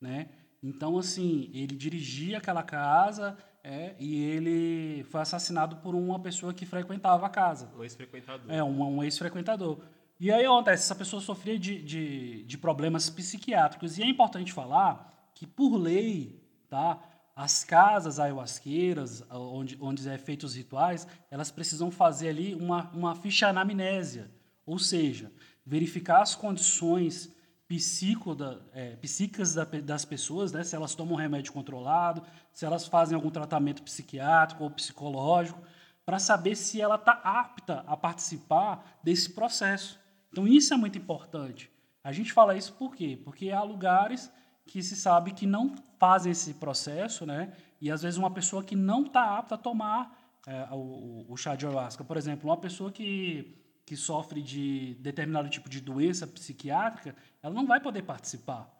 [0.00, 0.28] né?
[0.62, 3.36] Então, assim, ele dirigia aquela casa
[3.68, 7.68] é, e ele foi assassinado por uma pessoa que frequentava a casa.
[7.76, 8.48] Um ex-frequentador.
[8.48, 9.78] É, um, um ex-frequentador.
[10.20, 13.98] E aí acontece, essa pessoa sofria de, de, de problemas psiquiátricos.
[13.98, 17.02] E é importante falar que, por lei, tá,
[17.34, 23.16] as casas ayahuasqueiras, onde, onde é feitos os rituais, elas precisam fazer ali uma, uma
[23.16, 24.30] ficha anamnésia,
[24.64, 25.32] ou seja,
[25.64, 27.34] verificar as condições
[27.68, 32.86] psico da, é, psíquicas da, das pessoas, né, se elas tomam remédio controlado, se elas
[32.86, 35.60] fazem algum tratamento psiquiátrico ou psicológico,
[36.04, 39.98] para saber se ela está apta a participar desse processo.
[40.30, 41.70] Então, isso é muito importante.
[42.04, 43.20] A gente fala isso por quê?
[43.24, 44.30] Porque há lugares
[44.64, 47.52] que se sabe que não fazem esse processo, né?
[47.80, 51.56] E às vezes uma pessoa que não está apta a tomar é, o, o, chá
[51.56, 53.56] de ayahuasca, por exemplo, uma pessoa que,
[53.86, 58.70] que sofre de determinado tipo de doença psiquiátrica, ela não vai poder participar.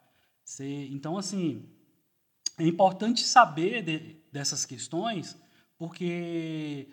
[0.43, 1.67] Você, então, assim,
[2.59, 5.35] é importante saber de, dessas questões,
[5.77, 6.89] porque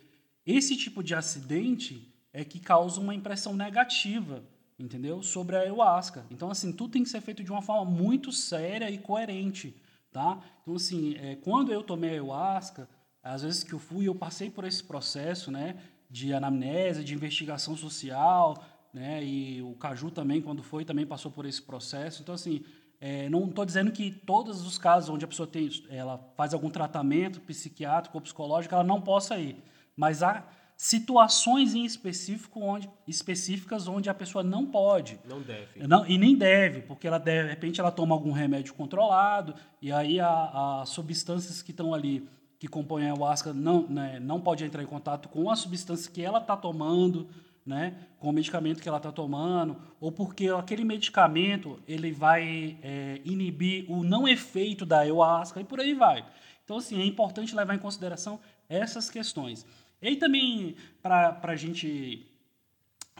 [0.46, 4.42] esse tipo de acidente é que causa uma impressão negativa
[4.78, 5.22] entendeu?
[5.22, 6.26] Sobre a ayahuasca.
[6.30, 9.74] Então, assim, tudo tem que ser feito de uma forma muito séria e coerente,
[10.12, 10.40] tá?
[10.62, 12.88] Então, assim, é, quando eu tomei a ayahuasca,
[13.22, 15.76] às vezes que eu fui, eu passei por esse processo, né,
[16.14, 21.44] de anamnese, de investigação social, né, e o Caju também, quando foi, também passou por
[21.44, 22.22] esse processo.
[22.22, 22.62] Então, assim,
[23.00, 26.70] é, não estou dizendo que todos os casos onde a pessoa tem, ela faz algum
[26.70, 29.56] tratamento psiquiátrico ou psicológico, ela não possa ir,
[29.96, 30.46] mas há
[30.76, 35.18] situações em específico onde, específicas onde a pessoa não pode.
[35.28, 35.84] Não deve.
[35.84, 39.52] Não, e nem deve, porque ela de repente ela toma algum remédio controlado
[39.82, 42.28] e aí as substâncias que estão ali
[42.58, 46.22] que compõem a ayahuasca não, né, não pode entrar em contato com a substância que
[46.22, 47.28] ela está tomando,
[47.64, 53.20] né, com o medicamento que ela está tomando, ou porque aquele medicamento ele vai é,
[53.24, 56.24] inibir o não efeito da ayahuasca e por aí vai.
[56.64, 59.66] Então, assim, é importante levar em consideração essas questões.
[60.00, 62.26] E aí também, para a gente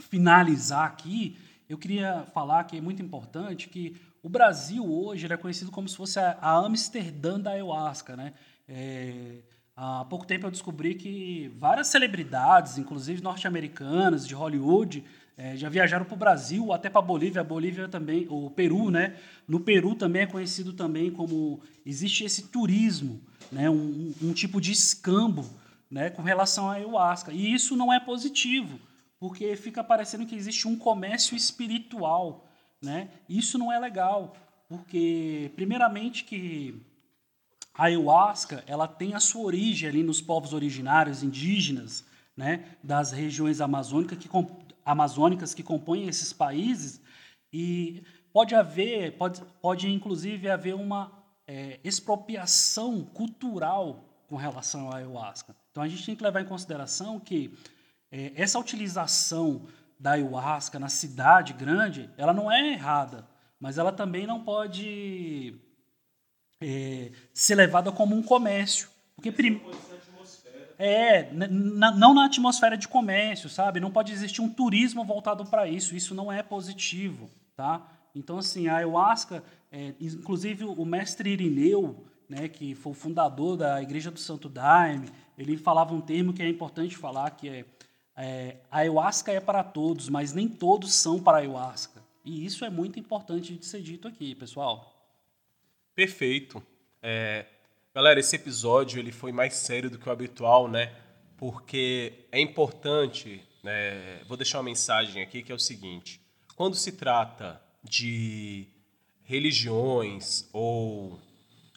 [0.01, 1.37] finalizar aqui,
[1.69, 5.97] eu queria falar que é muito importante que o Brasil hoje é conhecido como se
[5.97, 8.33] fosse a, a Amsterdã da ayahuasca, né?
[8.69, 9.43] É,
[9.77, 15.05] há pouco tempo eu descobri que várias celebridades, inclusive norte-americanas, de Hollywood,
[15.37, 17.43] é, já viajaram para o Brasil, até para a Bolívia.
[17.43, 19.17] Bolívia também, o Peru, né?
[19.49, 23.69] No Peru também é conhecido também como existe esse turismo, né?
[23.69, 25.45] Um, um tipo de escambo,
[25.91, 26.09] né?
[26.11, 27.33] Com relação à ayahuasca.
[27.33, 28.79] E isso não é positivo,
[29.19, 32.49] porque fica parecendo que existe um comércio espiritual,
[32.81, 33.09] né?
[33.29, 34.37] Isso não é legal,
[34.69, 36.81] porque primeiramente que
[37.75, 42.05] a ayahuasca ela tem a sua origem ali nos povos originários indígenas,
[42.37, 42.77] né?
[42.83, 44.29] Das regiões amazônicas que
[44.85, 47.01] amazônicas que compõem esses países
[47.53, 48.03] e
[48.33, 51.11] pode haver, pode, pode inclusive haver uma
[51.47, 55.55] é, expropriação cultural com relação à ayahuasca.
[55.71, 57.57] Então a gente tem que levar em consideração que
[58.11, 59.63] é, essa utilização
[59.99, 63.27] da ayahuasca na cidade grande, ela não é errada,
[63.59, 65.55] mas ela também não pode
[66.65, 68.89] é, ser levada como um comércio.
[69.15, 69.61] Porque prim...
[70.77, 73.79] É, não na atmosfera de comércio, sabe?
[73.79, 75.95] Não pode existir um turismo voltado para isso.
[75.95, 77.87] Isso não é positivo, tá?
[78.13, 83.81] Então, assim, a ayahuasca, é, inclusive o mestre Irineu, né, que foi o fundador da
[83.83, 85.09] Igreja do Santo Daime,
[85.39, 87.65] ele falava um termo que é importante falar, que é,
[88.17, 92.03] é a ayahuasca é para todos, mas nem todos são para a ayahuasca.
[92.25, 94.94] E isso é muito importante de ser dito aqui, pessoal.
[95.95, 96.63] Perfeito.
[97.03, 97.47] É,
[97.95, 100.93] Galera, esse episódio ele foi mais sério do que o habitual, né?
[101.37, 104.21] Porque é importante, né?
[104.27, 106.21] vou deixar uma mensagem aqui que é o seguinte:
[106.57, 108.67] quando se trata de
[109.23, 111.21] religiões ou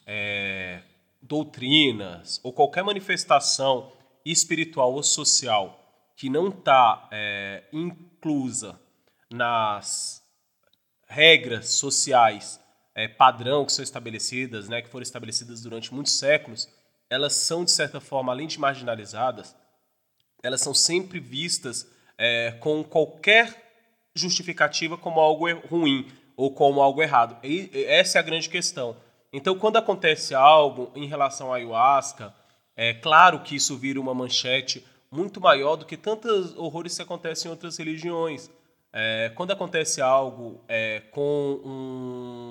[0.04, 0.82] é,
[1.22, 3.92] doutrinas ou qualquer manifestação
[4.24, 8.76] espiritual ou social que não está é, inclusa
[9.30, 10.20] nas
[11.06, 12.60] regras sociais
[12.98, 16.68] é, padrão que são estabelecidas, né, que foram estabelecidas durante muitos séculos,
[17.08, 19.54] elas são, de certa forma, além de marginalizadas,
[20.42, 21.86] elas são sempre vistas
[22.18, 23.70] é, com qualquer
[24.16, 27.36] justificativa como algo ruim ou como algo errado.
[27.44, 28.96] E essa é a grande questão.
[29.32, 32.34] Então, quando acontece algo em relação à ayahuasca,
[32.76, 37.48] é claro que isso vira uma manchete muito maior do que tantos horrores que acontecem
[37.48, 38.50] em outras religiões.
[38.92, 42.47] É, quando acontece algo é, com um,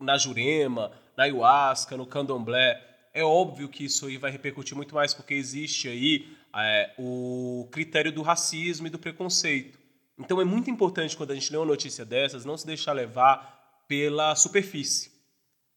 [0.00, 2.82] na Jurema, na Ayahuasca, no Candomblé,
[3.12, 8.12] é óbvio que isso aí vai repercutir muito mais, porque existe aí é, o critério
[8.12, 9.78] do racismo e do preconceito.
[10.18, 13.84] Então é muito importante quando a gente lê uma notícia dessas, não se deixar levar
[13.86, 15.10] pela superfície.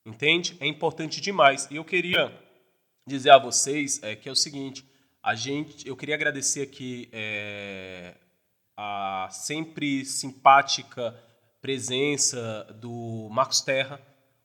[0.05, 0.55] Entende?
[0.59, 1.67] É importante demais.
[1.71, 2.31] E eu queria
[3.07, 4.85] dizer a vocês é, que é o seguinte:
[5.21, 8.15] a gente, eu queria agradecer aqui é,
[8.75, 11.17] a sempre simpática
[11.61, 13.99] presença do Marcos Terra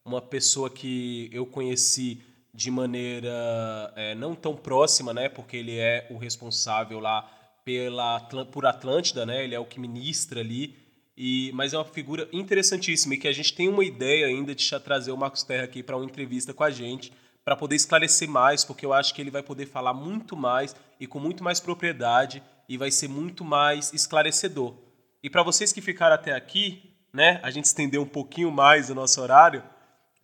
[0.09, 2.21] uma pessoa que eu conheci
[2.53, 5.29] de maneira é, não tão próxima, né?
[5.29, 7.31] Porque ele é o responsável lá
[7.65, 9.45] pela por Atlântida, né?
[9.45, 10.75] Ele é o que ministra ali.
[11.17, 14.81] E, mas é uma figura interessantíssima e que a gente tem uma ideia ainda de
[14.81, 17.13] trazer o Marcos Terra aqui para uma entrevista com a gente,
[17.45, 21.07] para poder esclarecer mais, porque eu acho que ele vai poder falar muito mais e
[21.09, 24.75] com muito mais propriedade e vai ser muito mais esclarecedor.
[25.23, 28.95] E para vocês que ficaram até aqui, né, a gente estendeu um pouquinho mais o
[28.95, 29.63] nosso horário,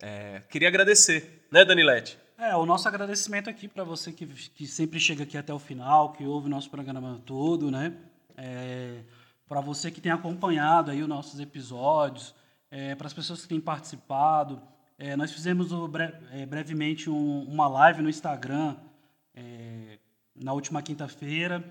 [0.01, 2.17] é, queria agradecer, né, Danilete?
[2.37, 6.11] É, o nosso agradecimento aqui para você que, que sempre chega aqui até o final,
[6.11, 7.93] que ouve o nosso programa todo, né?
[8.35, 8.99] É,
[9.47, 12.35] para você que tem acompanhado aí os nossos episódios,
[12.69, 14.61] é, para as pessoas que têm participado.
[14.97, 18.75] É, nós fizemos o, bre é, brevemente um, uma live no Instagram
[19.33, 19.97] é,
[20.35, 21.63] na última quinta-feira.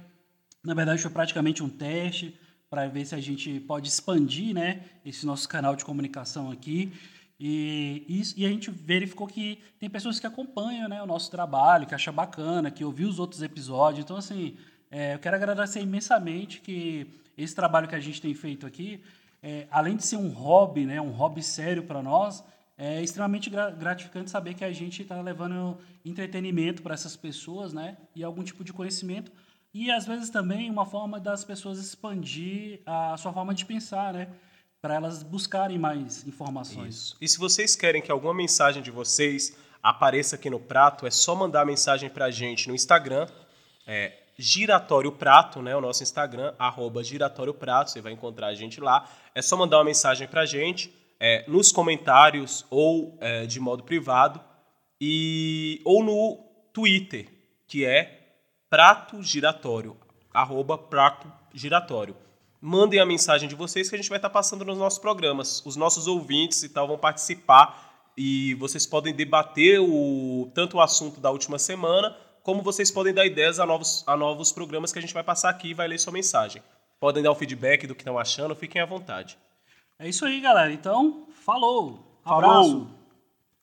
[0.62, 2.38] Na verdade, foi praticamente um teste
[2.70, 6.92] para ver se a gente pode expandir né, esse nosso canal de comunicação aqui.
[7.38, 11.86] E, e, e, a gente verificou que tem pessoas que acompanham né, o nosso trabalho,
[11.86, 14.04] que acham bacana, que ouviu os outros episódios.
[14.04, 14.56] Então, assim,
[14.90, 17.06] é, eu quero agradecer imensamente que
[17.36, 19.00] esse trabalho que a gente tem feito aqui,
[19.42, 22.44] é, além de ser um hobby, né, um hobby sério para nós,
[22.78, 28.24] é extremamente gratificante saber que a gente está levando entretenimento para essas pessoas né, e
[28.24, 29.30] algum tipo de conhecimento.
[29.72, 34.28] E, às vezes, também uma forma das pessoas expandir a sua forma de pensar, né?
[34.84, 36.94] Para elas buscarem mais informações.
[36.94, 37.16] Isso.
[37.18, 41.34] E se vocês querem que alguma mensagem de vocês apareça aqui no prato, é só
[41.34, 43.26] mandar mensagem para a gente no Instagram,
[43.86, 45.74] é Giratório Prato, né?
[45.74, 49.08] O nosso Instagram, arroba Giratório Prato, você vai encontrar a gente lá.
[49.34, 53.84] É só mandar uma mensagem para a gente, é, nos comentários ou é, de modo
[53.84, 54.38] privado,
[55.00, 57.32] e, ou no Twitter,
[57.66, 58.34] que é
[58.68, 59.96] Prato Giratório,
[60.30, 62.14] arroba Prato Giratório.
[62.66, 65.62] Mandem a mensagem de vocês que a gente vai estar passando nos nossos programas.
[65.66, 71.20] Os nossos ouvintes e tal vão participar e vocês podem debater o, tanto o assunto
[71.20, 75.02] da última semana, como vocês podem dar ideias a novos, a novos programas que a
[75.02, 76.62] gente vai passar aqui e vai ler sua mensagem.
[76.98, 79.36] Podem dar o feedback do que estão achando, fiquem à vontade.
[79.98, 80.72] É isso aí, galera.
[80.72, 82.18] Então, falou.
[82.24, 82.70] Abraço.
[82.70, 83.03] Falou.